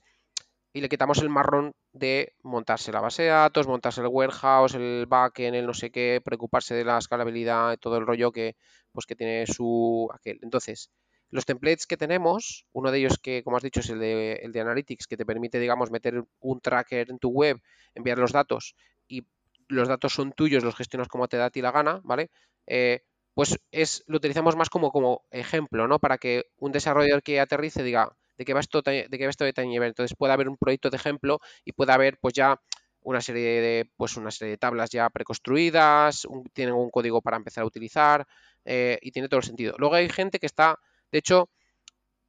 [0.73, 5.05] y le quitamos el marrón de montarse la base de datos, montarse el warehouse, el
[5.07, 8.55] backend, el no sé qué, preocuparse de la escalabilidad, todo el rollo que,
[8.91, 10.39] pues, que tiene su aquel.
[10.43, 10.91] Entonces,
[11.31, 14.51] los templates que tenemos, uno de ellos que, como has dicho, es el de, el
[14.51, 17.59] de Analytics, que te permite, digamos, meter un tracker en tu web,
[17.95, 18.75] enviar los datos
[19.07, 19.25] y
[19.67, 22.31] los datos son tuyos, los gestionas como te da a ti la gana, ¿vale?
[22.67, 23.01] Eh,
[23.33, 25.99] pues es, lo utilizamos más como, como ejemplo, ¿no?
[25.99, 29.45] Para que un desarrollador que aterrice diga, de qué va esto de, qué va esto.
[29.45, 32.59] Entonces puede haber un proyecto de ejemplo y puede haber pues ya
[33.01, 37.63] una serie de, pues una serie de tablas ya preconstruidas, tienen un código para empezar
[37.63, 38.25] a utilizar
[38.65, 39.75] eh, y tiene todo el sentido.
[39.77, 40.79] Luego hay gente que está,
[41.11, 41.49] de hecho,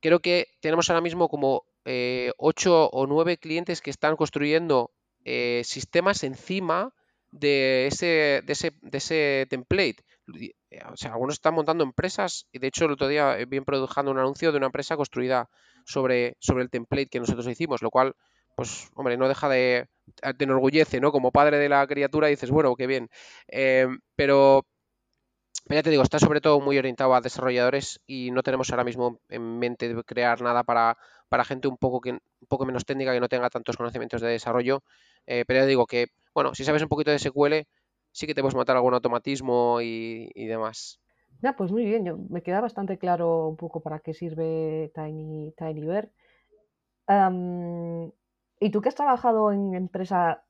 [0.00, 4.90] creo que tenemos ahora mismo como eh, 8 o 9 clientes que están construyendo
[5.24, 6.92] eh, sistemas encima
[7.30, 10.04] de ese, de ese, de ese template.
[10.92, 14.18] O sea, algunos están montando empresas y de hecho el otro día vi produciendo un
[14.18, 15.48] anuncio de una empresa construida
[15.84, 18.14] sobre, sobre el template que nosotros hicimos, lo cual,
[18.56, 19.88] pues, hombre, no deja de,
[20.36, 21.12] te enorgullece, ¿no?
[21.12, 23.08] Como padre de la criatura dices, bueno, qué bien.
[23.48, 24.64] Eh, pero,
[25.66, 28.84] pero ya te digo, está sobre todo muy orientado a desarrolladores y no tenemos ahora
[28.84, 30.96] mismo en mente crear nada para,
[31.28, 34.28] para gente un poco, que, un poco menos técnica que no tenga tantos conocimientos de
[34.28, 34.82] desarrollo.
[35.26, 37.66] Eh, pero ya digo que, bueno, si sabes un poquito de SQL,
[38.12, 40.98] sí que te puedes montar algún automatismo y, y demás.
[41.42, 45.52] Ya, pues muy bien, yo, me queda bastante claro un poco para qué sirve Tiny,
[45.56, 46.10] TinyBear.
[48.60, 50.44] y tú que has trabajado en empresa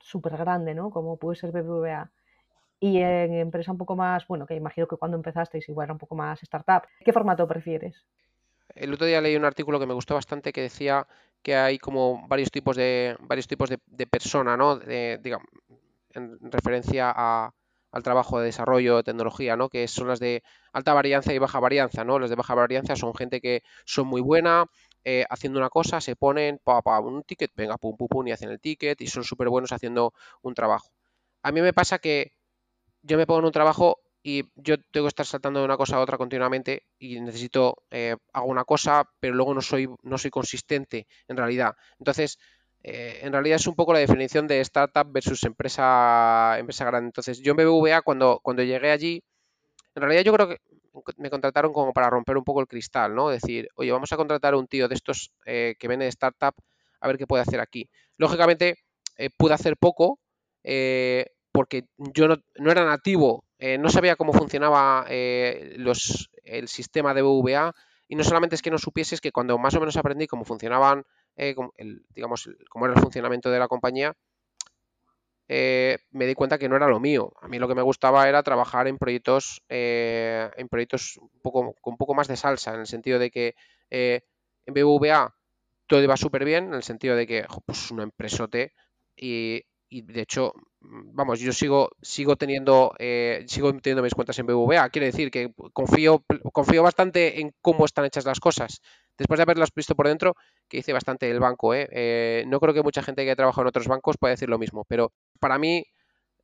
[0.00, 0.90] súper grande, ¿no?
[0.90, 2.10] Como puede ser BBVA,
[2.80, 5.98] y en empresa un poco más, bueno, que imagino que cuando empezasteis igual era un
[5.98, 8.04] poco más startup, ¿qué formato prefieres?
[8.74, 11.06] El otro día leí un artículo que me gustó bastante que decía
[11.42, 14.78] que hay como varios tipos de varios tipos de, persona, ¿no?
[14.78, 15.46] digamos,
[16.10, 17.52] en referencia a,
[17.94, 19.68] al trabajo de desarrollo de tecnología, ¿no?
[19.68, 20.42] Que son las de
[20.72, 22.18] alta varianza y baja varianza, ¿no?
[22.18, 24.66] Las de baja varianza son gente que son muy buena,
[25.04, 28.32] eh, haciendo una cosa, se ponen, pa, pa, un ticket, venga, pum, pum, pum, y
[28.32, 30.90] hacen el ticket y son súper buenos haciendo un trabajo.
[31.44, 32.32] A mí me pasa que
[33.02, 35.96] yo me pongo en un trabajo y yo tengo que estar saltando de una cosa
[35.96, 40.32] a otra continuamente y necesito, eh, hago una cosa, pero luego no soy, no soy
[40.32, 41.76] consistente en realidad.
[42.00, 42.38] Entonces,
[42.86, 47.06] eh, en realidad es un poco la definición de startup versus empresa, empresa grande.
[47.08, 49.24] Entonces, yo en BBVA, cuando, cuando llegué allí,
[49.94, 50.58] en realidad yo creo que
[51.16, 53.30] me contrataron como para romper un poco el cristal, ¿no?
[53.30, 56.54] Decir, oye, vamos a contratar a un tío de estos eh, que viene de startup
[57.00, 57.88] a ver qué puede hacer aquí.
[58.18, 58.76] Lógicamente,
[59.16, 60.18] eh, pude hacer poco
[61.52, 63.44] porque yo no, era nativo,
[63.78, 65.06] no sabía cómo funcionaba
[65.76, 67.74] los, el sistema de BBVA
[68.08, 70.46] y no solamente es que no supiese, es que cuando más o menos aprendí cómo
[70.46, 71.04] funcionaban
[71.36, 74.14] eh, el, digamos, cómo era el funcionamiento de la compañía,
[75.46, 77.32] eh, me di cuenta que no era lo mío.
[77.40, 81.74] A mí lo que me gustaba era trabajar en proyectos, eh, en proyectos un poco,
[81.80, 83.54] con un poco más de salsa, en el sentido de que
[83.90, 85.34] en BBVA
[85.86, 88.72] todo iba súper bien, en el sentido de que pues una empresote
[89.14, 92.94] y, y de hecho vamos, yo sigo, sigo teniendo,
[93.46, 94.88] sigo teniendo mis cuentas en BBVA.
[94.88, 98.80] Quiere decir que confío, confío bastante en cómo están hechas las cosas
[99.18, 100.34] después de haberlas visto por dentro,
[100.68, 101.74] que hice bastante el banco.
[101.74, 101.88] ¿eh?
[101.90, 102.44] ¿eh?
[102.46, 104.84] no creo que mucha gente que ha trabajado en otros bancos pueda decir lo mismo,
[104.88, 105.84] pero para mí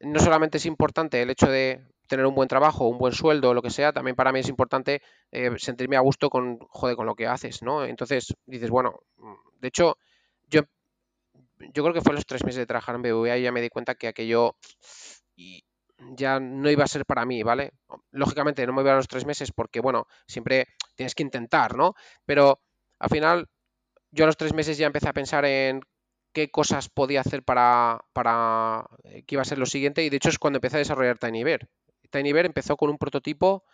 [0.00, 3.62] no solamente es importante el hecho de tener un buen trabajo, un buen sueldo, lo
[3.62, 5.00] que sea, también para mí es importante
[5.30, 7.84] eh, sentirme a gusto con, con lo que haces, ¿no?
[7.84, 8.98] Entonces dices, bueno,
[9.60, 9.96] de hecho,
[10.48, 10.62] yo,
[11.58, 13.68] yo creo que fue los tres meses de trabajar en BBVA y ya me di
[13.68, 14.56] cuenta que aquello
[16.16, 17.72] ya no iba a ser para mí, ¿vale?
[18.11, 21.94] Lógicamente no me voy a los tres meses porque, bueno, siempre tienes que intentar, ¿no?
[22.24, 22.61] Pero
[22.98, 23.48] al final
[24.11, 25.80] yo a los tres meses ya empecé a pensar en
[26.32, 30.16] qué cosas podía hacer para, para eh, que iba a ser lo siguiente y de
[30.16, 31.68] hecho es cuando empecé a desarrollar TinyBear.
[32.11, 33.64] TinyBear empezó con un prototipo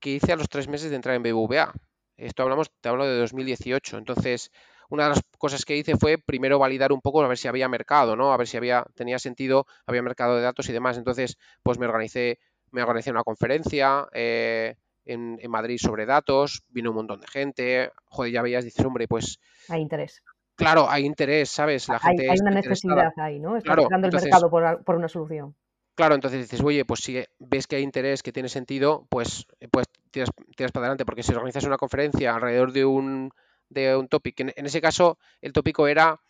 [0.00, 1.72] que hice a los tres meses de entrar en BBVA.
[2.16, 3.98] Esto hablamos, te hablo de 2018.
[3.98, 4.50] Entonces,
[4.88, 7.68] una de las cosas que hice fue primero validar un poco a ver si había
[7.68, 8.32] mercado, ¿no?
[8.32, 10.96] A ver si había, tenía sentido, había mercado de datos y demás.
[10.96, 12.38] Entonces, pues me organicé,
[12.70, 14.76] me organicé una conferencia, eh,
[15.08, 19.40] en, Madrid sobre datos, vino un montón de gente, joder, ya veías, dices, hombre, pues...
[19.68, 20.22] Hay interés.
[20.54, 21.88] Claro, hay interés, ¿sabes?
[21.88, 23.56] La gente hay, una necesidad ahí, ¿no?
[23.56, 25.54] Está claro, el mercado por, una solución.
[25.94, 29.86] Claro, entonces dices, oye, pues si ves que hay interés, que tiene sentido, pues, pues
[30.10, 33.30] tiras, tiras para adelante, porque si organizas una conferencia alrededor de un,
[33.68, 36.20] de un topic, en, ese caso el tópico era,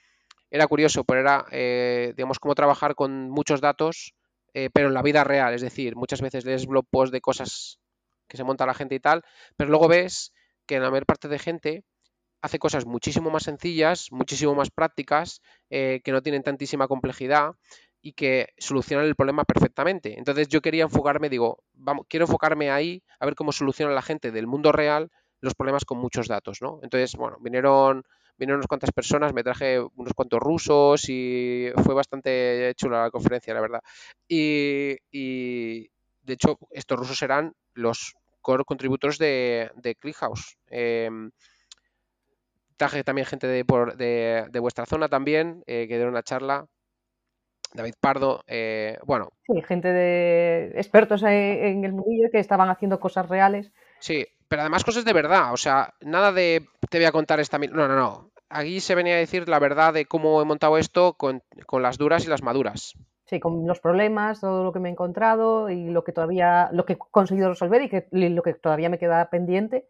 [0.51, 4.14] era curioso, pero era, eh, digamos, cómo trabajar con muchos datos
[4.55, 5.55] eh, pero en la vida real.
[5.55, 7.78] Es decir, muchas veces lees blog posts de cosas
[8.28, 9.22] que se monta la gente y tal,
[9.57, 10.32] pero luego ves
[10.66, 11.84] que la mayor parte de gente
[12.43, 17.53] hace cosas muchísimo más sencillas, muchísimo más prácticas, eh, que no tienen tantísima complejidad
[18.01, 20.18] y que solucionan el problema perfectamente.
[20.18, 24.30] Entonces yo quería enfocarme, digo, vamos, quiero enfocarme ahí a ver cómo soluciona la gente
[24.30, 25.11] del mundo real
[25.41, 26.80] los problemas con muchos datos, ¿no?
[26.82, 28.05] Entonces, bueno, vinieron,
[28.36, 33.55] vinieron unas cuantas personas, me traje unos cuantos rusos y fue bastante chula la conferencia,
[33.55, 33.80] la verdad.
[34.26, 34.97] Y,
[36.22, 40.59] de hecho, estos rusos serán los core contributors de, de ClickHouse.
[40.68, 41.30] Em,
[42.76, 43.64] traje también gente de,
[44.51, 46.66] de, vuestra zona también, eh, que dieron una charla.
[47.74, 49.30] David Pardo, eh, bueno.
[49.47, 53.72] Sí, gente de expertos en el mundillo que estaban haciendo cosas reales.
[54.01, 57.59] Sí, pero además cosas de verdad, o sea, nada de te voy a contar esta...
[57.59, 58.30] No, no, no.
[58.49, 61.42] Aquí se venía a decir la verdad de cómo he montado esto con,
[61.80, 62.94] las duras y las maduras.
[63.26, 66.86] Sí, con los problemas, todo lo que me he encontrado y lo que todavía, lo
[66.86, 69.86] que he conseguido resolver y, que, lo que todavía me queda pendiente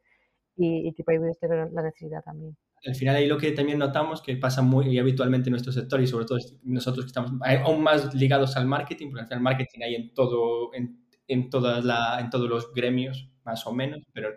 [0.56, 2.56] y, que puede tener la necesidad también.
[2.84, 6.08] Al final ahí lo que también notamos que pasa muy habitualmente en nuestro sector y
[6.08, 7.32] sobre todo nosotros que estamos
[7.64, 11.48] aún más ligados al marketing, porque al final el marketing hay en todo, en, en,
[11.48, 14.30] todas la, en todos los gremios, más o menos, pero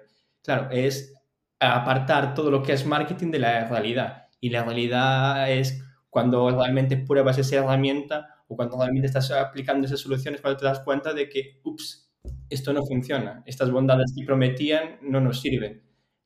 [0.44, 1.14] claro, es
[1.60, 4.28] apartar todo lo que es marketing de la realidad.
[4.40, 10.00] Y la realidad es cuando realmente pruebas esa herramienta o cuando realmente estás aplicando esas
[10.00, 12.12] soluciones, cuando te das cuenta de que, ups,
[12.50, 15.84] esto no funciona, estas bondades que prometían no nos sirven.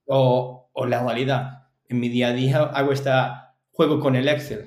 [0.08, 3.12] O, o la realidad, en mi día a día hago este
[3.72, 4.66] juego con el Excel,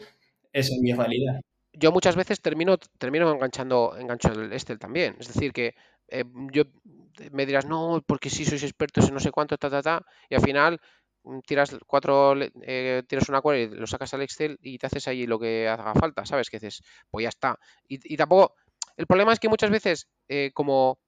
[0.53, 1.40] esa es mi realidad.
[1.72, 5.16] Yo muchas veces termino, termino enganchando engancho el Excel también.
[5.18, 5.74] Es decir, que
[6.09, 6.64] eh, yo
[7.32, 10.34] me dirás, no, porque si sois expertos en no sé cuánto, ta, ta, ta, y
[10.34, 10.80] al final
[11.24, 15.26] mm, tiras cuatro, eh, tiras una query, lo sacas al Excel y te haces ahí
[15.26, 16.50] lo que haga falta, ¿sabes?
[16.50, 17.58] Que dices, pues ya está.
[17.88, 18.54] Y, tampoco,
[18.96, 20.98] el problema es que muchas veces, eh, como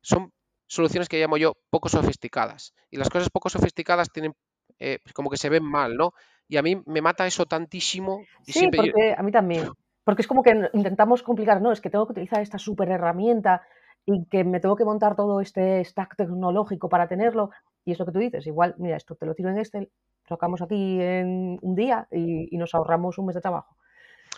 [0.00, 0.32] son
[0.66, 4.34] soluciones que llamo yo poco sofisticadas, y las cosas poco sofisticadas tienen,
[4.78, 6.12] eh, como que se ven mal, ¿no?
[6.48, 8.24] Y a mí me mata eso tantísimo.
[8.46, 9.70] Y sí, porque a mí también.
[10.04, 13.62] Porque es como que intentamos complicar, no, es que tengo que utilizar esta super herramienta
[14.06, 17.50] y que me tengo que montar todo este stack tecnológico para tenerlo.
[17.84, 19.90] Y es lo que tú dices, igual, mira, esto te lo tiro en Excel,
[20.26, 23.76] tocamos aquí en un día y, nos ahorramos un mes de trabajo.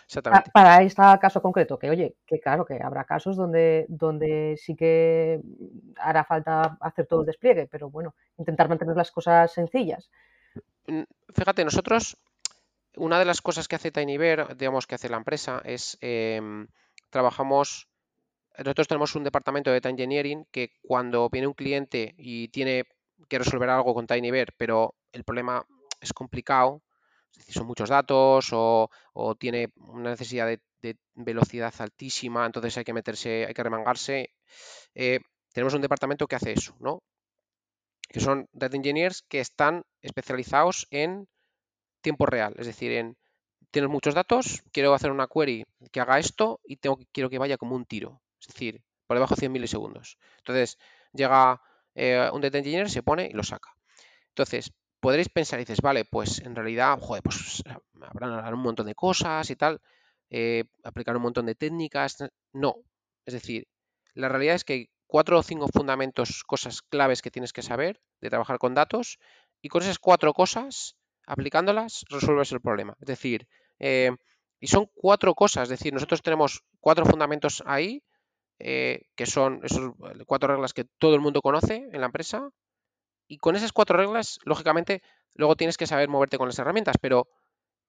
[0.04, 0.50] Exactamente.
[0.52, 5.40] Para, este caso concreto, que oye, que claro, que habrá casos donde, donde sí que
[5.96, 10.10] hará falta hacer todo el despliegue, pero bueno, intentar mantener las cosas sencillas.
[11.34, 12.16] Fíjate, nosotros,
[12.96, 16.68] una de las cosas que hace TinyBear, digamos que hace la empresa, es em,
[17.10, 17.87] trabajamos
[18.64, 22.84] nosotros tenemos un departamento de data engineering que cuando viene un cliente y tiene
[23.28, 25.64] que resolver algo con TinyBear, pero el problema
[26.00, 26.82] es complicado,
[27.30, 28.90] es decir, son muchos datos o,
[29.38, 30.60] tiene una necesidad de,
[31.14, 34.32] velocidad altísima, entonces hay que meterse, hay que remangarse.
[34.94, 35.18] Eh,
[35.52, 37.02] tenemos un departamento que hace eso, ¿no?
[38.08, 41.28] Que son data engineers que están especializados en
[42.00, 43.16] tiempo real, es decir, en
[43.70, 47.58] tienes muchos datos, quiero hacer una query que haga esto y tengo, quiero que vaya
[47.58, 48.20] como un tiro.
[48.40, 50.18] Es decir, por debajo de 100 milisegundos.
[50.38, 50.78] Entonces,
[51.12, 51.60] llega
[51.94, 53.74] eh, un data engineer, se pone y lo saca.
[54.28, 57.62] Entonces, podréis pensar y dices, vale, pues en realidad, joder, pues
[58.00, 59.80] habrán un montón de cosas y tal,
[60.30, 62.16] eh, aplicar un montón de técnicas.
[62.52, 62.76] No.
[63.24, 63.66] Es decir,
[64.14, 68.00] la realidad es que hay cuatro o cinco fundamentos, cosas claves que tienes que saber
[68.20, 69.18] de trabajar con datos
[69.62, 72.96] y con esas cuatro cosas, aplicándolas, resuelves el problema.
[73.00, 74.10] Es decir, eh,
[74.60, 78.02] y son cuatro cosas, es decir, nosotros tenemos cuatro fundamentos ahí
[78.58, 79.82] eh, que son esas
[80.26, 82.50] cuatro reglas que todo el mundo conoce en la empresa.
[83.28, 85.02] Y con esas cuatro reglas, lógicamente,
[85.34, 87.28] luego tienes que saber moverte con las herramientas, pero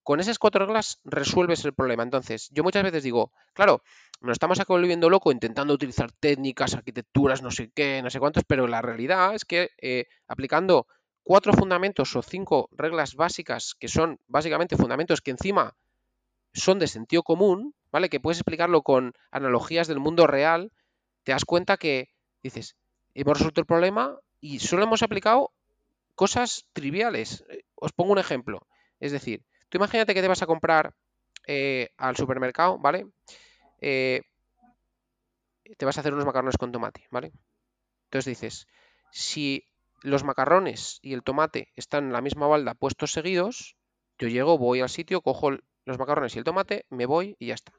[0.04, 2.04] con esas cuatro reglas resuelves el problema.
[2.04, 3.84] Entonces, yo muchas veces digo, claro,
[4.22, 8.44] nos estamos acá volviendo loco intentando utilizar técnicas, arquitecturas, no sé qué, no sé cuántos,
[8.46, 10.88] pero la realidad es que eh, aplicando
[11.24, 15.76] cuatro fundamentos o cinco reglas básicas, que son básicamente fundamentos que encima
[16.54, 18.10] son de sentido común, ¿vale?
[18.10, 20.72] Que puedes explicarlo con analogías del mundo real,
[21.24, 22.10] te das cuenta que
[22.44, 22.76] dices,
[23.14, 25.52] hemos resuelto el problema y solo hemos aplicado
[26.16, 27.46] cosas triviales.
[27.50, 28.68] Eh, os pongo un ejemplo.
[29.00, 30.94] Es decir, tú imagínate que te vas a comprar
[31.48, 33.08] eh, al supermercado, ¿vale?
[33.80, 34.22] Eh,
[35.78, 37.32] te vas a hacer unos macarrones con tomate, ¿vale?
[38.06, 38.68] Entonces dices,
[39.12, 39.66] si
[40.02, 43.78] los macarrones y el tomate están en la misma balda puestos seguidos,
[44.18, 45.52] yo llego, voy al sitio, cojo
[45.90, 47.74] los macarrones y el tomate, me voy y ya está.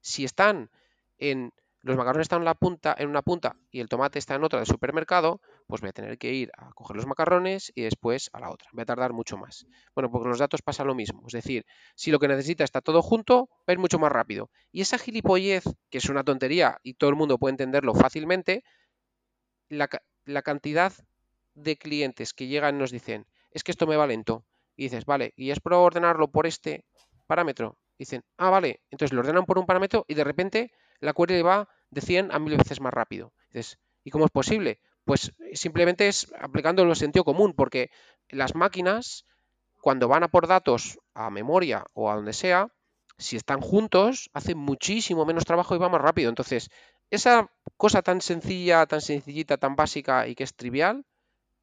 [0.00, 0.70] Si están
[1.18, 1.52] en
[1.86, 4.58] los macarrones están en, la punta, en una punta y el tomate está en otra
[4.58, 8.40] del supermercado, pues voy a tener que ir a coger los macarrones y después a
[8.40, 8.68] la otra.
[8.72, 9.66] Voy a tardar mucho más.
[9.94, 11.22] Bueno, porque los datos pasa lo mismo.
[11.28, 11.64] Es decir,
[11.94, 14.50] si lo que necesita está todo junto, va a ir mucho más rápido.
[14.72, 18.64] Y esa gilipollez, que es una tontería y todo el mundo puede entenderlo fácilmente,
[19.68, 19.88] la,
[20.24, 20.92] la cantidad
[21.54, 24.44] de clientes que llegan y nos dicen, es que esto me va lento.
[24.74, 26.84] Y dices, vale, ¿y es por ordenarlo por este
[27.26, 27.76] parámetro?
[27.98, 28.82] Dicen, ah, vale.
[28.90, 32.38] Entonces lo ordenan por un parámetro y de repente la query va de 100 a
[32.38, 33.32] 1000 veces más rápido.
[34.04, 34.80] ¿y cómo es posible?
[35.04, 37.90] Pues simplemente es aplicando el sentido común, porque
[38.28, 39.24] las máquinas,
[39.80, 42.68] cuando van a por datos a memoria o a donde sea,
[43.18, 46.28] si están juntos, hacen muchísimo menos trabajo y va más rápido.
[46.28, 46.70] Entonces,
[47.10, 51.06] esa cosa tan sencilla, tan sencillita, tan básica y que es trivial,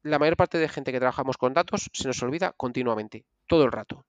[0.02, 3.72] la mayor parte de gente que trabajamos con datos se nos olvida continuamente, todo el
[3.72, 4.06] rato.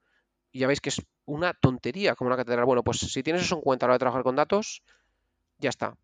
[0.56, 2.64] Y ya veis que es una tontería como una catedral.
[2.64, 4.84] Bueno, pues si tienes eso en cuenta a la hora de trabajar con datos,
[5.60, 5.98] ya está.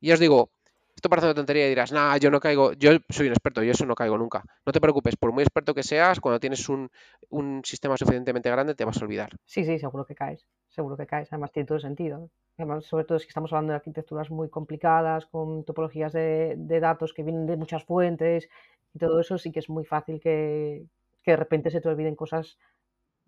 [0.00, 0.50] Y os digo,
[0.94, 3.72] esto parece una tontería y dirás, nah, yo no caigo, yo soy un experto, yo
[3.72, 4.44] eso no caigo nunca.
[4.64, 6.88] No te preocupes, por muy experto que seas, cuando tienes un,
[7.30, 9.30] un sistema suficientemente grande te vas a olvidar.
[9.44, 12.30] Sí, sí, seguro que caes, seguro que caes, además tiene todo sentido.
[12.56, 16.78] Además, sobre todo es que estamos hablando de arquitecturas muy complicadas, con topologías de, de
[16.78, 18.48] datos que vienen de muchas fuentes
[18.94, 20.84] y todo eso sí que es muy fácil que,
[21.24, 22.58] que de repente se te olviden cosas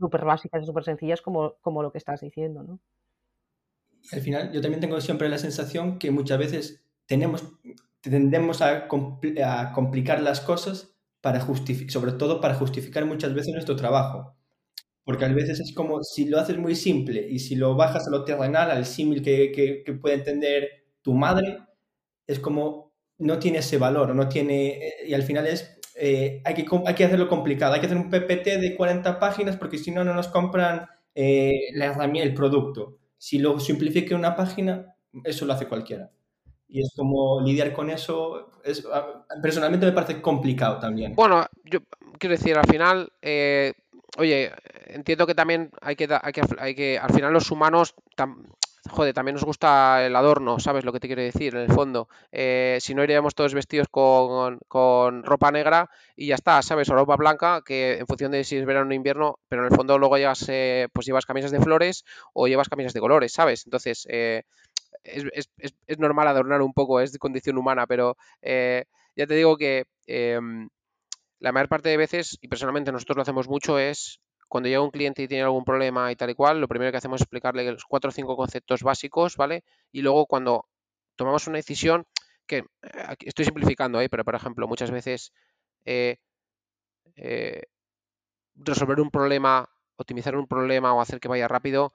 [0.00, 2.80] súper básicas y súper sencillas como, como lo que estás diciendo, ¿no?
[4.12, 7.44] al final yo también tengo siempre la sensación que muchas veces tenemos,
[8.00, 8.88] tendemos a,
[9.44, 11.40] a complicar las cosas para
[11.88, 14.36] sobre todo para justificar muchas veces nuestro trabajo.
[15.04, 18.10] Porque a veces es como si lo haces muy simple y si lo bajas a
[18.10, 21.58] lo terrenal, al símil que, que, que, puede entender tu madre,
[22.26, 26.66] es como no tiene ese valor, no tiene, y al final es, eh, hay, que,
[26.86, 30.04] hay que hacerlo complicado, hay que hacer un PPT de 40 páginas porque si no,
[30.04, 35.68] no nos compran eh, la el producto si lo simplifique una página, eso lo hace
[35.68, 36.10] cualquiera.
[36.66, 38.82] Y es como lidiar con eso, es,
[39.42, 41.14] personalmente me parece complicado también.
[41.14, 41.80] Bueno, yo
[42.18, 43.74] quiero decir, al final, eh,
[44.16, 44.50] oye,
[44.86, 47.94] entiendo que también hay que, hay que, hay que al final los humanos
[48.88, 51.54] joder, también nos gusta el adorno, ¿sabes lo que te quiero decir?
[51.54, 56.36] En el fondo, eh, si no iríamos todos vestidos con, con, ropa negra y ya
[56.36, 56.88] está, ¿sabes?
[56.88, 59.76] O ropa blanca, que en función de si es verano o invierno, pero en el
[59.76, 63.66] fondo luego llevas, eh, pues llevas camisas de flores o llevas camisas de colores, ¿sabes?
[63.66, 64.42] Entonces, eh,
[65.04, 68.84] es, es, es, normal adornar un poco, es de condición humana, pero eh,
[69.16, 70.68] ya te digo que em,
[71.38, 74.20] la mayor parte de veces, y personalmente nosotros lo hacemos mucho, es
[74.50, 76.98] cuando llega un cliente y tiene algún problema y tal y cual, lo primero que
[76.98, 79.62] hacemos es explicarle los cuatro o cinco conceptos básicos, ¿vale?
[79.92, 80.66] Y luego cuando
[81.14, 82.04] tomamos una decisión,
[82.48, 85.32] que eh, estoy simplificando ahí, pero por ejemplo, muchas veces
[85.84, 86.16] eh,
[87.14, 87.62] eh,
[88.56, 91.92] resolver un problema, optimizar un problema o hacer que vaya rápido,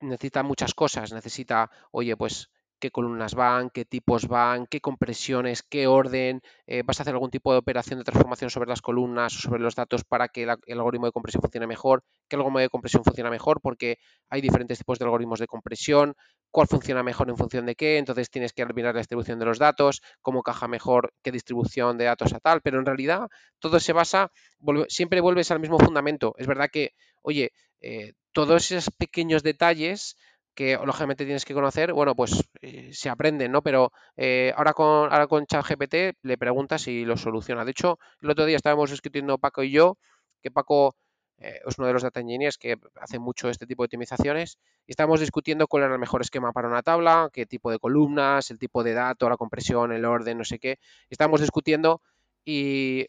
[0.00, 1.12] necesita muchas cosas.
[1.12, 6.98] Necesita, oye, pues qué columnas van, qué tipos van, qué compresiones, qué orden, eh, vas
[6.98, 10.04] a hacer algún tipo de operación de transformación sobre las columnas o sobre los datos
[10.04, 13.98] para que el, algoritmo de compresión funcione mejor, qué algoritmo de compresión funciona mejor, porque
[14.28, 16.14] hay diferentes tipos de algoritmos de compresión,
[16.50, 19.58] cuál funciona mejor en función de qué, entonces tienes que mirar la distribución de los
[19.58, 23.92] datos, cómo caja mejor qué distribución de datos a tal, pero en realidad todo se
[23.92, 24.30] basa,
[24.88, 26.34] siempre vuelves al mismo fundamento.
[26.38, 30.16] Es verdad que, oye, eh, todos esos pequeños detalles
[30.54, 33.62] que lógicamente tienes que conocer, bueno, pues eh, se aprenden, ¿no?
[33.62, 37.64] Pero eh, ahora con ahora con ChatGPT le preguntas y lo soluciona.
[37.64, 39.98] De hecho, el otro día estábamos discutiendo Paco y yo,
[40.42, 40.94] que Paco
[41.38, 44.92] eh, es uno de los data engineers que hace mucho este tipo de optimizaciones, y
[44.92, 48.58] estábamos discutiendo cuál era el mejor esquema para una tabla, qué tipo de columnas, el
[48.58, 50.78] tipo de dato, la compresión, el orden, no sé qué.
[51.10, 52.00] Estábamos discutiendo
[52.44, 53.06] y,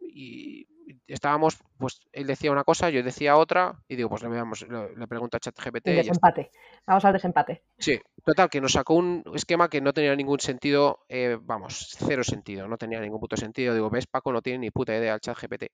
[0.00, 0.66] y
[1.06, 4.96] estábamos, pues él decía una cosa, yo decía otra, y digo, pues le, veamos, le,
[4.96, 5.86] le pregunto a ChatGPT.
[5.86, 6.50] Desempate.
[6.86, 7.62] Vamos al desempate.
[7.78, 12.24] Sí, total, que nos sacó un esquema que no tenía ningún sentido, eh, vamos, cero
[12.24, 13.74] sentido, no tenía ningún puto sentido.
[13.74, 15.66] Digo, ves, Paco no tiene ni puta idea el ChatGPT.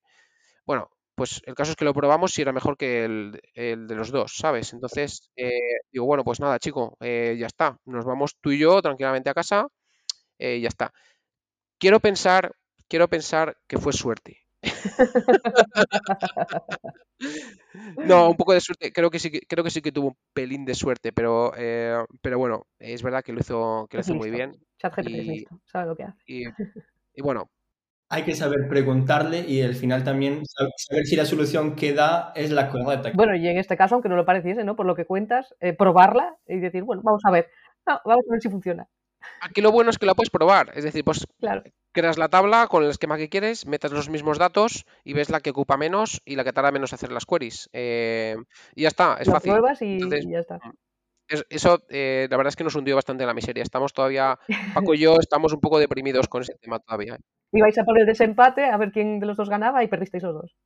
[0.67, 3.95] Bueno, pues el caso es que lo probamos y era mejor que el, el de
[3.95, 4.73] los dos, ¿sabes?
[4.73, 5.53] Entonces, eh,
[5.93, 7.79] digo, bueno, pues nada, chico, eh, ya está.
[7.85, 9.69] Nos vamos tú y yo tranquilamente a casa,
[10.39, 10.93] eh, ya está.
[11.79, 12.57] Quiero pensar,
[12.89, 14.44] quiero pensar que fue suerte.
[18.07, 18.93] No, un poco de suerte.
[18.93, 21.97] Creo que sí que, creo que sí que tuvo un pelín de suerte, pero, eh,
[22.23, 24.53] pero bueno, es verdad que lo hizo, que lo hizo muy bien.
[25.07, 26.19] Y, sabe lo que hace.
[26.27, 26.45] Y,
[27.15, 27.51] y, bueno.
[28.11, 32.51] Hay que saber preguntarle y al final también saber si la solución que da es
[32.51, 33.11] la correcta.
[33.15, 34.77] Bueno, y en este caso, aunque no lo pareciese, ¿no?
[34.77, 37.51] Por lo que cuentas, eh, probarla y decir, bueno, vamos a ver,
[37.87, 38.87] no, vamos a ver si funciona.
[39.41, 41.63] Aquí lo bueno es que la puedes probar, es decir, pues claro
[41.95, 45.41] creas la tabla con el esquema que quieres, metes los mismos datos y ves la
[45.41, 47.71] que ocupa menos y la que tarda menos hacer las queries.
[47.73, 48.37] Eh,
[48.75, 49.55] y ya está, es fácil.
[49.81, 50.59] y, Entonces, y, ya está.
[51.49, 53.63] eso, eh, la verdad es que nos hundió bastante en la miseria.
[53.63, 54.39] Estamos todavía,
[54.75, 57.17] Paco y yo, estamos un poco deprimidos con ese tema todavía.
[57.53, 60.35] Ibais a por el desempate a ver quién de los dos ganaba y perdisteis los
[60.35, 60.57] dos.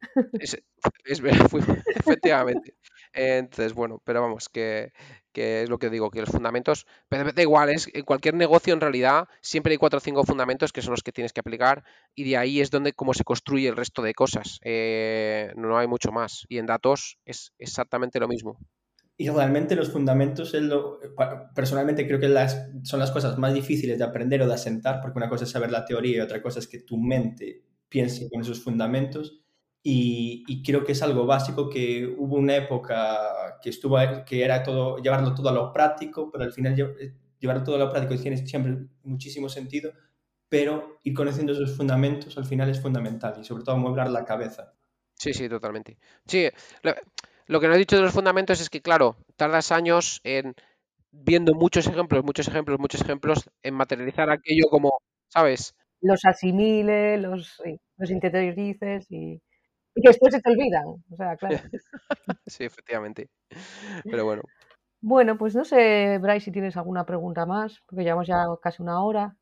[0.41, 0.59] Es,
[1.05, 1.47] es verdad,
[1.95, 2.75] efectivamente.
[3.13, 4.93] Entonces, bueno, pero vamos, que,
[5.41, 8.81] es lo que digo, que los fundamentos, pero da igual, es en cualquier negocio en
[8.81, 11.85] realidad siempre hay cuatro o cinco fundamentos que son los que tienes que aplicar
[12.15, 14.59] y de ahí es donde cómo se construye el resto de cosas.
[14.63, 16.45] Eh, no hay mucho más.
[16.49, 18.59] Y en datos es exactamente lo mismo.
[19.21, 21.01] Y realmente los fundamentos, lo,
[21.53, 22.33] personalmente creo que
[22.85, 25.73] son las cosas más difíciles de aprender o de asentar, porque una cosa es saber
[25.73, 29.43] la teoría y otra cosa es que tu mente piense con esos fundamentos.
[29.83, 34.99] Y, creo que es algo básico que hubo una época que estuvo que era todo
[34.99, 38.37] llevarlo todo a lo práctico, pero al final eh, llevarlo todo a lo práctico tiene
[38.37, 39.93] siempre muchísimo sentido,
[40.49, 44.75] pero ir conociendo esos fundamentos al final es fundamental y sobre todo mueblar la cabeza.
[45.15, 45.99] Sí, sí, totalmente.
[46.27, 46.49] Sí,
[46.83, 50.55] lo, que no he dicho de los fundamentos es que, claro, tardas años en
[51.11, 55.75] viendo muchos ejemplos, muchos ejemplos, muchos ejemplos, en materializar aquello como, ¿sabes?
[56.01, 57.61] Los asimile, los,
[57.97, 59.43] los interiorices y
[59.99, 60.85] y que después se te olvidan.
[60.87, 61.59] O sea, claro.
[62.47, 63.29] sí, efectivamente.
[64.05, 64.43] Pero bueno.
[65.01, 69.03] Bueno, pues no sé, Bryce, si tienes alguna pregunta más, porque llevamos ya casi una
[69.03, 69.37] hora.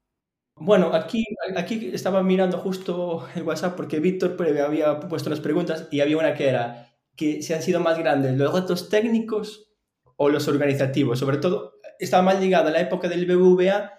[0.59, 1.24] Bueno, aquí,
[1.57, 6.34] aquí estaba mirando justo el WhatsApp porque Víctor había puesto unas preguntas y había una
[6.34, 9.74] que era que si han sido más grandes los retos técnicos
[10.16, 11.18] o los organizativos.
[11.18, 13.92] Sobre todo, estaba más ligado a la época del BBVA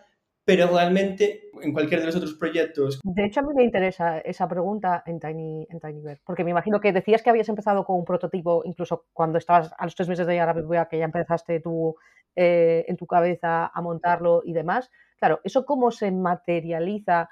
[0.47, 3.01] pero realmente en cualquier de los otros proyectos.
[3.03, 6.79] De hecho, a mí me interesa esa pregunta en Tiny, en Tinyver, porque me imagino
[6.79, 10.25] que decías que habías empezado con un prototipo, incluso cuando estabas a los tres meses
[10.25, 11.97] de llegar a BBVA, que ya empezaste tú
[12.33, 14.89] eh, en tu cabeza a montarlo y demás.
[15.17, 17.29] Claro, ¿eso cómo se materializa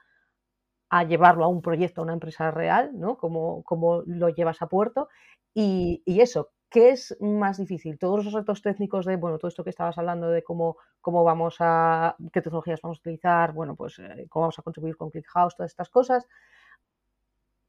[0.90, 3.16] a llevarlo a un proyecto, a una empresa real, ¿no?
[3.16, 5.08] ¿Cómo, cómo lo llevas a puerto?
[5.54, 7.98] Y eso, ¿Qué es más difícil?
[7.98, 11.56] Todos los retos técnicos de, bueno, todo esto que estabas hablando de cómo, cómo vamos
[11.60, 15.56] a, qué tecnologías vamos a utilizar, bueno, pues eh, cómo vamos a contribuir con ClickHouse,
[15.56, 16.28] todas estas cosas.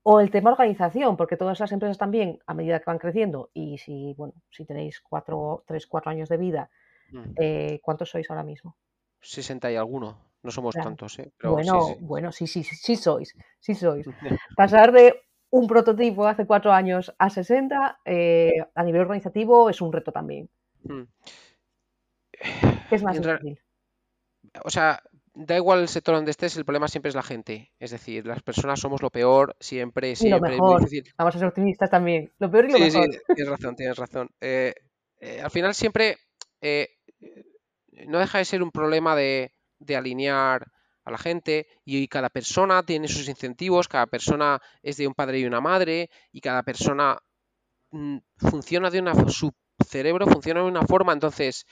[0.03, 3.79] O el tema organización, porque todas las empresas también, a medida que van creciendo, y
[3.79, 6.69] si, bueno, si tenéis cuatro, tres, cuatro años de vida,
[7.13, 7.25] mm.
[7.37, 8.77] eh, ¿cuántos sois ahora mismo?
[9.21, 10.19] 60 y alguno.
[10.43, 11.33] No somos tantos, ¿eh?
[11.45, 14.05] bueno, sí, bueno, sí, sí, sí sois, sí sois.
[14.57, 19.93] Pasar de un prototipo hace cuatro años a 60, eh, a nivel organizativo es un
[19.93, 20.49] reto también.
[22.33, 23.61] ¿Qué es más difícil?
[24.65, 25.03] O sea,
[25.35, 27.73] da igual el sector donde estés, el problema siempre es la gente.
[27.79, 30.57] Es decir, las personas somos lo peor, siempre, siempre.
[30.57, 30.89] Lo mejor.
[31.17, 32.33] Vamos a ser optimistas también.
[32.39, 33.05] Lo peor y lo mejor.
[33.05, 34.31] Sí, tienes razón, tienes razón.
[34.41, 34.75] Eh,
[35.21, 36.19] eh, al final siempre
[38.07, 40.67] no deja de ser un problema de, de alinear
[41.07, 45.39] a la gente y cada persona tiene sus incentivos, cada persona es de un padre
[45.39, 47.19] y una madre y cada persona
[47.93, 49.53] mm, funciona de una su
[49.87, 51.65] cerebro funciona de una forma, entonces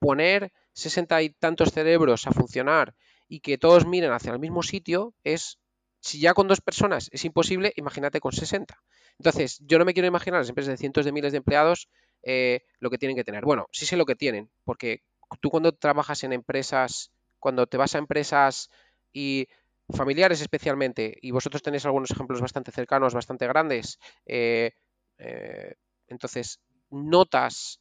[0.00, 2.94] poner sesenta y tantos cerebros a funcionar
[3.28, 5.60] y que todos miren hacia el mismo sitio es
[6.00, 8.82] si ya con dos personas es imposible, imagínate con 60.
[9.18, 11.88] Entonces, yo no me quiero imaginar las empresas de cientos de miles de empleados
[12.24, 13.44] eh, lo que tienen que tener.
[13.44, 15.04] Bueno, sí sé lo que tienen, porque
[15.40, 17.11] tú cuando trabajas en empresas
[17.42, 18.70] cuando te vas a empresas
[19.12, 19.48] y
[19.90, 24.70] familiares especialmente, y vosotros tenéis algunos ejemplos bastante cercanos, bastante grandes, eh,
[25.18, 25.74] eh,
[26.06, 27.80] entonces notas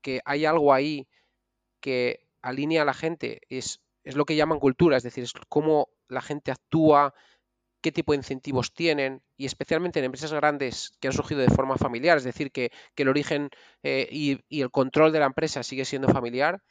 [0.00, 1.06] que hay algo ahí
[1.80, 5.90] que alinea a la gente, es, es lo que llaman cultura, es decir, es cómo
[6.08, 7.12] la gente actúa,
[7.82, 11.76] qué tipo de incentivos tienen, y especialmente en empresas grandes que han surgido de forma
[11.76, 13.50] familiar, es decir, que, el origen
[13.82, 16.62] eh, y, el control de la empresa sigue siendo familiar,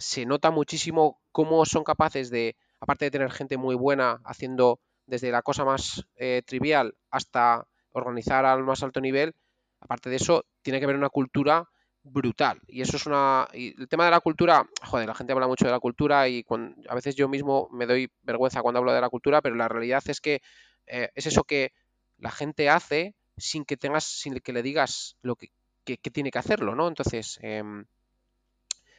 [0.00, 5.30] se nota muchísimo cómo son capaces de, aparte de tener gente muy buena haciendo desde
[5.30, 9.34] la cosa más eh, trivial hasta organizar al más alto nivel,
[9.78, 11.68] aparte de eso, tiene que haber una cultura
[12.02, 12.62] brutal.
[12.66, 13.46] Y eso es una...
[13.52, 16.46] el tema de la cultura, joder, la gente habla mucho de la cultura y
[16.88, 20.02] a veces yo mismo me doy vergüenza cuando hablo de la cultura, pero la realidad
[20.06, 20.40] es que
[20.86, 21.74] eh, es eso que
[22.16, 25.50] la gente hace sin que tengas, sin que le digas lo que,
[25.84, 26.88] tiene que hacerlo, ¿no?
[26.88, 27.84] Entonces, em,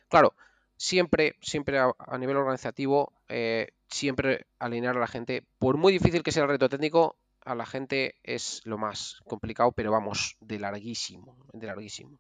[0.10, 0.36] claro,
[0.82, 6.32] siempre, siempre a, nivel organizativo, eh, siempre alinear a la gente, por muy difícil que
[6.32, 11.38] sea el reto técnico, a la gente es lo más complicado, pero vamos, de larguísimo,
[11.54, 12.20] de larguísimo.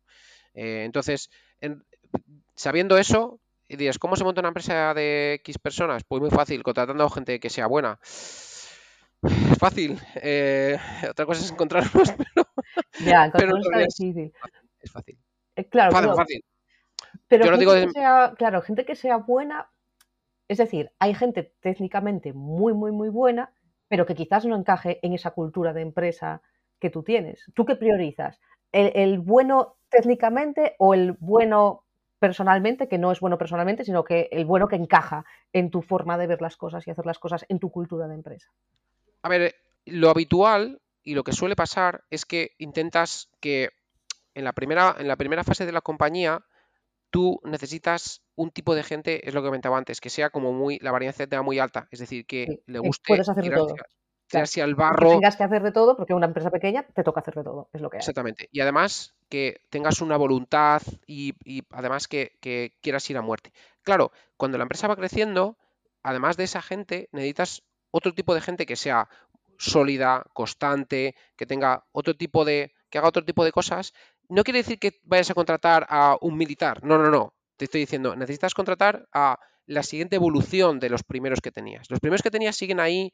[0.54, 1.32] Eh, entonces,
[2.54, 6.04] sabiendo eso, dirías, ¿cómo se monta una empresa de X personas?
[6.04, 8.00] Pues muy fácil, contratando gente que sea buena.
[8.04, 8.78] Es
[9.60, 10.00] fácil.
[10.22, 10.78] Eh,
[11.10, 12.48] otra cosa es encontrarlos, pero.
[13.04, 14.32] Ya, encontrarlos es difícil.
[14.80, 15.18] Es fácil.
[15.72, 16.46] claro, fácil, fácil.
[17.40, 19.70] Pero gente que sea, claro, gente que sea buena,
[20.50, 23.54] es decir, hay gente técnicamente muy, muy, muy buena,
[23.88, 26.42] pero que quizás no encaje en esa cultura de empresa
[26.80, 27.46] que tú tienes.
[27.54, 28.42] ¿Tú qué priorizas?
[28.74, 31.86] ¿El, bueno técnicamente o el bueno
[32.20, 35.24] personalmente, que no es bueno personalmente, sino que el bueno que encaja
[35.54, 38.16] en tu forma de ver las cosas y hacer las cosas en tu cultura de
[38.16, 38.50] empresa.
[39.24, 39.56] A ver,
[39.86, 43.70] lo habitual y lo que suele pasar es que intentas que
[44.36, 46.44] en la primera, en la primera fase de la compañía
[47.12, 50.80] tú necesitas un tipo de gente, es lo que comentaba antes, que sea como muy,
[50.80, 53.76] la varianza tenga muy alta, es decir, que le guste puedes hacer todo.
[54.28, 55.10] tirarse al barro.
[55.10, 57.70] Que tengas que hacer de todo, porque una empresa pequeña te toca hacer de todo,
[57.74, 58.00] es lo que hay.
[58.00, 58.48] Exactamente.
[58.52, 61.34] Y además que tengas una voluntad y,
[61.70, 63.52] además que, que, quieras ir a muerte.
[63.84, 65.58] Claro, cuando la empresa va creciendo,
[66.02, 69.10] además de esa gente, necesitas otro tipo de gente que sea
[69.58, 73.94] sólida, constante, que tenga otro tipo de, que haga otro tipo de cosas,
[74.32, 76.84] no quiere decir que vayas a contratar a un militar.
[76.84, 77.34] No, no, no.
[77.58, 81.90] Te estoy diciendo, necesitas contratar a la siguiente evolución de los primeros que tenías.
[81.90, 83.14] Los primeros que tenías siguen ahí,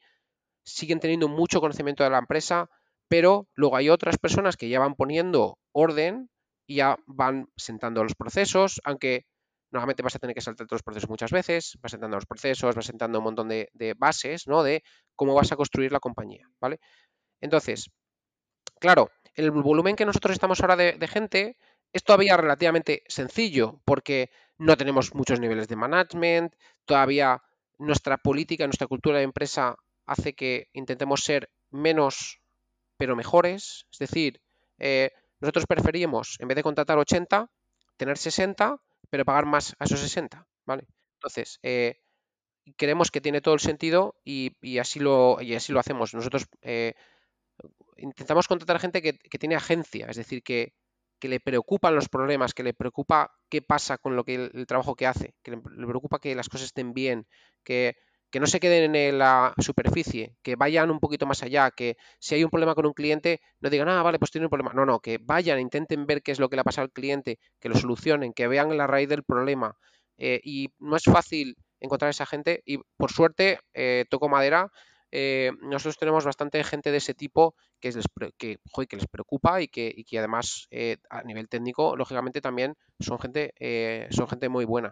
[0.64, 2.70] siguen teniendo mucho conocimiento de la empresa,
[3.08, 6.30] pero luego hay otras personas que ya van poniendo orden
[6.66, 9.26] y ya van sentando los procesos, aunque
[9.70, 12.74] normalmente vas a tener que saltar todos los procesos muchas veces, vas sentando los procesos,
[12.74, 14.62] vas sentando un montón de, bases, ¿no?
[14.62, 14.82] De
[15.16, 16.78] cómo vas a construir la compañía, ¿vale?
[17.40, 17.90] Entonces,
[18.80, 21.56] claro, el volumen que nosotros estamos ahora de, gente
[21.92, 27.40] es todavía relativamente sencillo, porque no tenemos muchos niveles de management, todavía
[27.78, 29.76] nuestra política, nuestra cultura de empresa
[30.06, 32.40] hace que intentemos ser menos
[32.96, 34.40] pero mejores, es decir,
[34.78, 37.48] eh, nosotros preferimos, en vez de contratar 80,
[37.96, 40.86] tener 60 pero pagar más a esos 60, ¿vale?
[41.14, 42.00] Entonces, eh,
[42.76, 46.12] creemos que tiene todo el sentido y, así, lo, así lo hacemos.
[46.12, 46.94] Nosotros eh,
[47.98, 50.72] intentamos contratar gente que, tiene agencia, es decir, que,
[51.20, 55.06] le preocupan los problemas, que le preocupa qué pasa con lo que el trabajo que
[55.06, 57.26] hace, que le, preocupa que las cosas estén bien,
[57.64, 57.96] que
[58.30, 62.34] que no se queden en la superficie, que vayan un poquito más allá, que si
[62.34, 64.72] hay un problema con un cliente, no digan, ah, vale, pues tiene un problema.
[64.74, 67.38] No, no, que vayan, intenten ver qué es lo que le ha pasado al cliente,
[67.58, 69.76] que lo solucionen, que vean la raíz del problema.
[70.18, 74.70] Eh, y no es fácil encontrar a esa gente y por suerte, eh, toco madera,
[75.10, 78.06] eh, nosotros tenemos bastante gente de ese tipo que, les,
[78.36, 80.68] que, que les preocupa y que, y que además
[81.10, 83.54] a nivel técnico, lógicamente también son gente,
[84.10, 84.90] son gente muy buena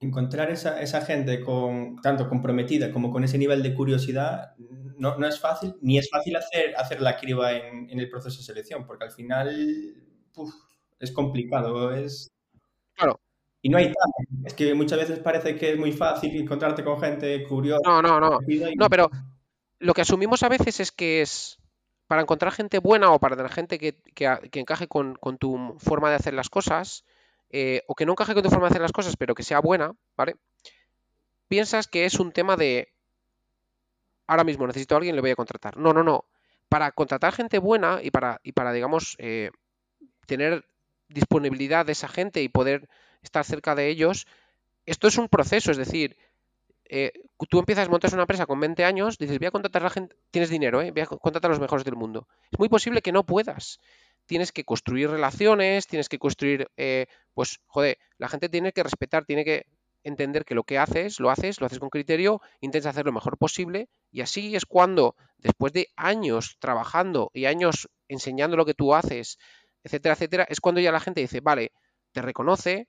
[0.00, 4.54] encontrar esa, esa, gente con tanto comprometida como con ese nivel de curiosidad
[4.96, 8.38] no, no es fácil, ni es fácil hacer, hacer la criba en, en, el proceso
[8.38, 9.94] de selección, porque al final
[10.98, 12.30] es complicado, es...
[12.94, 13.20] Claro.
[13.62, 14.46] Y no hay tanto.
[14.46, 17.82] Es que muchas veces parece que es muy fácil encontrarte con gente curiosa.
[17.84, 18.38] No, no, no.
[18.76, 19.10] No, pero
[19.80, 21.58] lo que asumimos a veces es que es
[22.06, 26.10] para encontrar gente buena o para tener gente que, que, encaje con, con, tu forma
[26.10, 27.04] de hacer las cosas,
[27.50, 29.60] eh, o que no encaje con tu forma de hacer las cosas, pero que sea
[29.60, 30.36] buena, ¿vale?
[31.48, 32.92] Piensas que es un tema de
[34.26, 35.76] ahora mismo necesito a alguien, le voy a contratar.
[35.76, 36.24] No, no, no.
[36.68, 39.50] Para contratar gente buena y para, y para digamos, eh,
[40.26, 40.64] tener
[41.08, 42.88] disponibilidad de esa gente y poder
[43.22, 44.26] estar cerca de ellos,
[44.86, 46.16] esto es un proceso, es decir,
[46.92, 47.12] eh,
[47.48, 50.16] tú empiezas, montas una empresa con 20 años, dices, voy a contratar a la gente,
[50.32, 50.90] tienes dinero, ¿eh?
[50.90, 52.26] voy a contratar a los mejores del mundo.
[52.50, 53.78] Es muy posible que no puedas
[54.26, 59.24] tienes que construir relaciones, tienes que construir, eh, pues, joder, la gente tiene que respetar,
[59.24, 59.66] tiene que
[60.04, 63.38] entender que lo que haces, lo haces, lo haces con criterio, intentas hacer lo mejor
[63.38, 68.94] posible y así es cuando, después de años trabajando y años enseñando lo que tú
[68.94, 69.38] haces,
[69.82, 71.72] etcétera, etcétera, es cuando ya la gente dice, vale,
[72.12, 72.88] te reconoce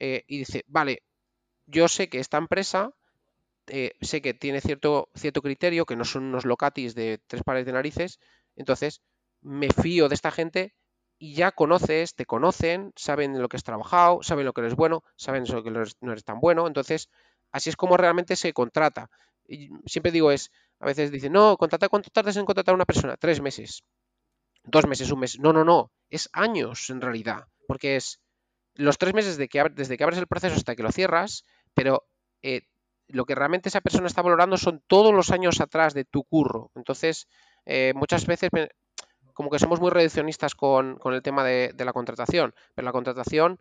[0.00, 1.02] y dice, vale,
[1.66, 2.92] yo sé que esta empresa,
[3.68, 7.66] eh, sé que tiene cierto, cierto criterio, que no son unos locatis de tres pares
[7.66, 8.20] de narices,
[8.56, 9.02] entonces
[9.40, 10.74] me fío de esta gente
[11.18, 15.02] y ya conoces, te conocen, saben lo que has trabajado, saben lo que eres bueno,
[15.16, 16.66] saben lo que no eres tan bueno.
[16.66, 17.10] Entonces,
[17.50, 19.10] así es como realmente se contrata.
[19.46, 22.84] Y siempre digo es, a veces dicen, no, contrata, ¿cuánto tardas en contratar a una
[22.84, 23.16] persona?
[23.16, 23.82] Tres meses,
[24.62, 25.38] dos meses, un mes.
[25.40, 28.20] No, no, no, es años en realidad, porque es
[28.74, 31.44] los tres meses de que, desde que abres el proceso hasta que lo cierras,
[31.74, 32.06] pero
[32.42, 32.62] eh,
[33.08, 36.70] lo que realmente esa persona está valorando son todos los años atrás de tu curro.
[36.74, 37.26] Entonces,
[37.64, 38.50] eh, muchas veces
[39.32, 43.60] como que somos muy reduccionistas con, el tema de, la contratación, pero la contratación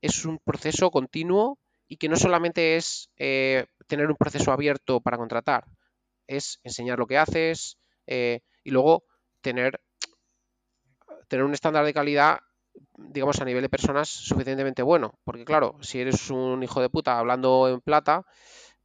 [0.00, 5.16] es un proceso continuo y que no solamente es eh, tener un proceso abierto para
[5.16, 5.64] contratar,
[6.26, 9.04] es enseñar lo que haces eh, y luego
[9.40, 9.80] tener,
[11.28, 12.40] tener un estándar de calidad,
[12.96, 15.18] digamos, a nivel de personas suficientemente bueno.
[15.24, 18.26] Porque claro, si eres un hijo de puta hablando en plata,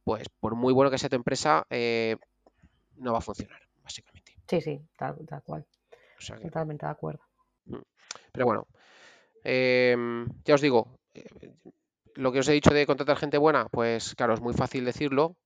[0.04, 2.16] pues por muy bueno que sea tu empresa, eh,
[2.96, 4.36] no va a funcionar, básicamente.
[4.48, 5.64] Sí, sí, tal cual.
[6.42, 7.20] Totalmente de acuerdo.
[7.66, 7.78] Mm.
[8.32, 8.66] Pero bueno,
[9.44, 11.24] em, ya os digo, eh,
[12.14, 15.36] lo que os he dicho de contratar gente buena, pues claro, es muy fácil decirlo,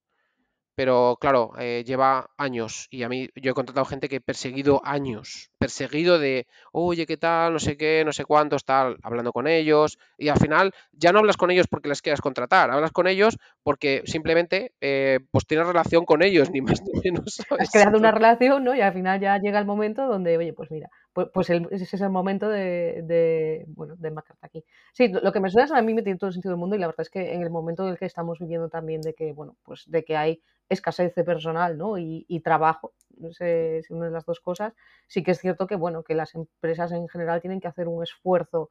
[0.74, 4.80] pero claro, eh, lleva años y a mí yo he contratado gente que he perseguido
[4.84, 7.54] años perseguido de, oye, ¿qué tal?
[7.54, 9.98] No sé qué, no sé cuántos, tal, hablando con ellos.
[10.18, 13.38] Y al final ya no hablas con ellos porque les quieras contratar, hablas con ellos
[13.62, 17.40] porque simplemente eh, pues tienes relación con ellos, ni más ni menos.
[17.58, 18.74] Has creado una relación, ¿no?
[18.74, 22.00] Y al final ya llega el momento donde, oye, pues mira, pues, pues ese es
[22.02, 24.64] el momento de, bueno, de marcarte aquí.
[24.92, 26.80] Sí, lo que me suena a mí me tiene todo el sentido del mundo y
[26.80, 29.32] la verdad es que en el momento en el que estamos viviendo también de que,
[29.32, 31.98] bueno, pues de que hay escasez de personal, ¿no?
[31.98, 32.92] Y, trabajo,
[33.30, 34.74] si una de las dos cosas,
[35.06, 38.02] sí que es cierto que, bueno, que las empresas en general tienen que hacer un
[38.02, 38.70] esfuerzo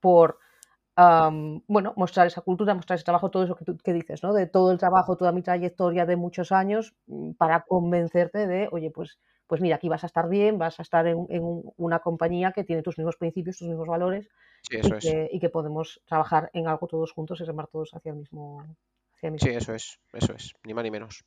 [0.00, 0.38] por,
[0.96, 4.32] bueno, mostrar esa cultura, mostrar ese trabajo, todo eso que, que dices, ¿no?
[4.32, 8.90] De todo el trabajo, toda mi trayectoria de muchos años mm, para convencerte de, oye,
[8.90, 11.42] pues, pues mira, aquí vas a estar bien, vas a estar en, en
[11.76, 14.28] una compañía que tiene tus mismos principios, tus mismos valores
[14.62, 17.94] sí, eso y, que, y, que, podemos trabajar en algo todos juntos y remar todos
[17.94, 18.64] hacia el mismo,
[19.38, 21.24] Sí, eso es, eso es, ni más ni menos.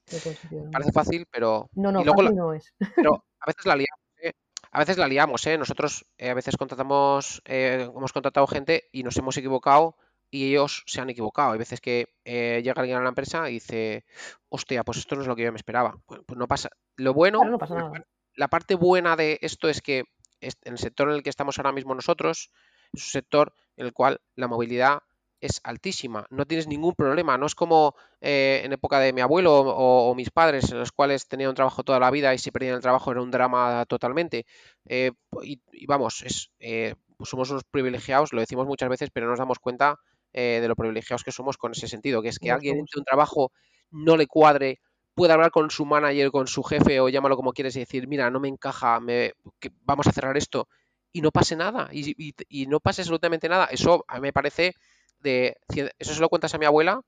[0.71, 1.69] Parece fácil, pero.
[1.73, 2.73] No, no, fácil no es.
[2.95, 4.33] Pero a veces la liamos, ¿eh?
[4.71, 5.57] A veces la liamos, ¿eh?
[5.57, 9.97] Nosotros eh, a veces contratamos, eh, hemos contratado gente y nos hemos equivocado
[10.29, 11.51] y ellos se han equivocado.
[11.51, 14.05] Hay veces que eh, llega alguien a la empresa y dice,
[14.49, 15.97] hostia, pues esto no es lo que yo me esperaba.
[16.05, 16.69] Pues, pues no pasa.
[16.95, 18.05] Lo bueno, claro, no pasa nada.
[18.35, 20.03] La, parte buena de esto es que
[20.41, 22.51] en el sector en el que estamos ahora mismo nosotros,
[22.93, 24.99] es un sector en el cual la movilidad
[25.39, 29.53] es altísima, no tienes ningún problema, no es como eh, en época de mi abuelo
[29.53, 32.49] o, o, mis padres, en los cuales tenían un trabajo toda la vida y si
[32.49, 34.45] perdían el trabajo era un drama totalmente.
[34.85, 35.11] Eh,
[35.43, 39.39] y, y, vamos, es, eh, somos unos privilegiados, lo decimos muchas veces, pero no nos
[39.39, 39.99] damos cuenta
[40.33, 42.99] eh, de lo privilegiados que somos con ese sentido, que es que no alguien entre
[42.99, 43.51] un trabajo
[43.91, 44.79] no le cuadre,
[45.13, 48.29] puede hablar con su manager, con su jefe o llámalo como quieres y decir, mira,
[48.29, 49.33] no me encaja, me,
[49.81, 50.67] vamos a cerrar esto
[51.11, 53.65] y no pase nada y, y, y no pase absolutamente nada.
[53.65, 54.73] Eso a mí me parece
[55.19, 57.01] de eso se lo cuentas a mi abuela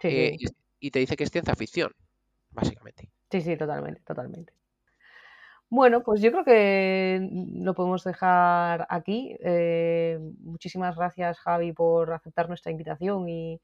[0.00, 0.46] sí, eh, sí.
[0.80, 1.92] Y, y, te dice que es ciencia ficción,
[2.50, 3.08] básicamente.
[3.30, 4.52] Sí, sí, totalmente, totalmente.
[5.70, 9.36] Bueno, pues yo creo que lo podemos dejar aquí.
[9.40, 13.60] Eh, muchísimas gracias, Javi, por aceptar nuestra invitación y,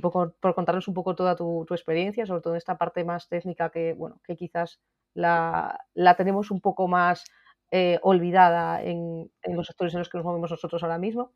[0.00, 3.28] por, por, contarnos un poco toda tu, tu, experiencia, sobre todo en esta parte más
[3.28, 4.80] técnica que, bueno, que quizás
[5.12, 7.24] la, la tenemos un poco más
[7.70, 11.32] eh, olvidada en, en, los sectores en los que nos movemos nosotros ahora mismo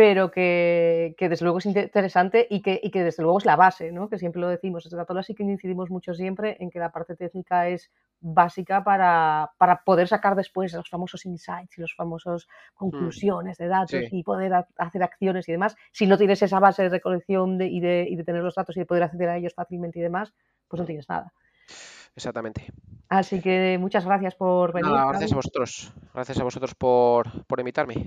[0.00, 3.56] pero que, que, desde luego es interesante y que, y que, desde luego es la
[3.56, 4.08] base, ¿no?
[4.08, 4.82] que siempre lo decimos.
[4.82, 9.52] Desde Gatola sí que incidimos mucho siempre en que la parte técnica es básica para,
[9.58, 14.20] para poder sacar después los famosos insights y los famosos conclusiones de datos sí.
[14.20, 15.76] y poder hacer acciones y demás.
[15.92, 18.74] Si no tienes esa base de recolección de, y, de, y de tener los datos
[18.78, 20.32] y de poder acceder a ellos fácilmente y demás,
[20.66, 21.30] pues no tienes nada.
[22.16, 22.72] Exactamente.
[23.10, 24.92] Así que muchas gracias por venir.
[24.92, 25.92] Nada, gracias a vosotros.
[26.14, 28.06] Gracias a vosotros por, por invitarme.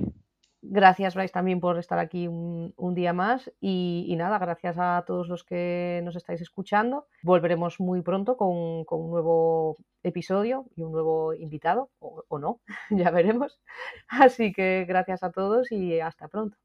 [0.66, 3.52] Gracias, Bryce, también por estar aquí un, día más.
[3.60, 7.08] Y, nada, gracias a todos los que nos estáis escuchando.
[7.22, 12.62] Volveremos muy pronto con, con un nuevo episodio y un nuevo invitado, o, o no,
[12.90, 13.60] ya veremos.
[14.08, 16.58] Así que gracias a todos y hasta pronto.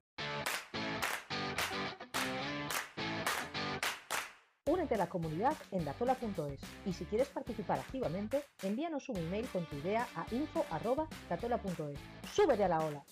[4.67, 9.65] Únete a la comunidad en datola.es y si quieres participar activamente, envíanos un email con
[9.65, 11.99] tu idea a info.datola.es.
[12.31, 13.03] ¡Súbete a la ola!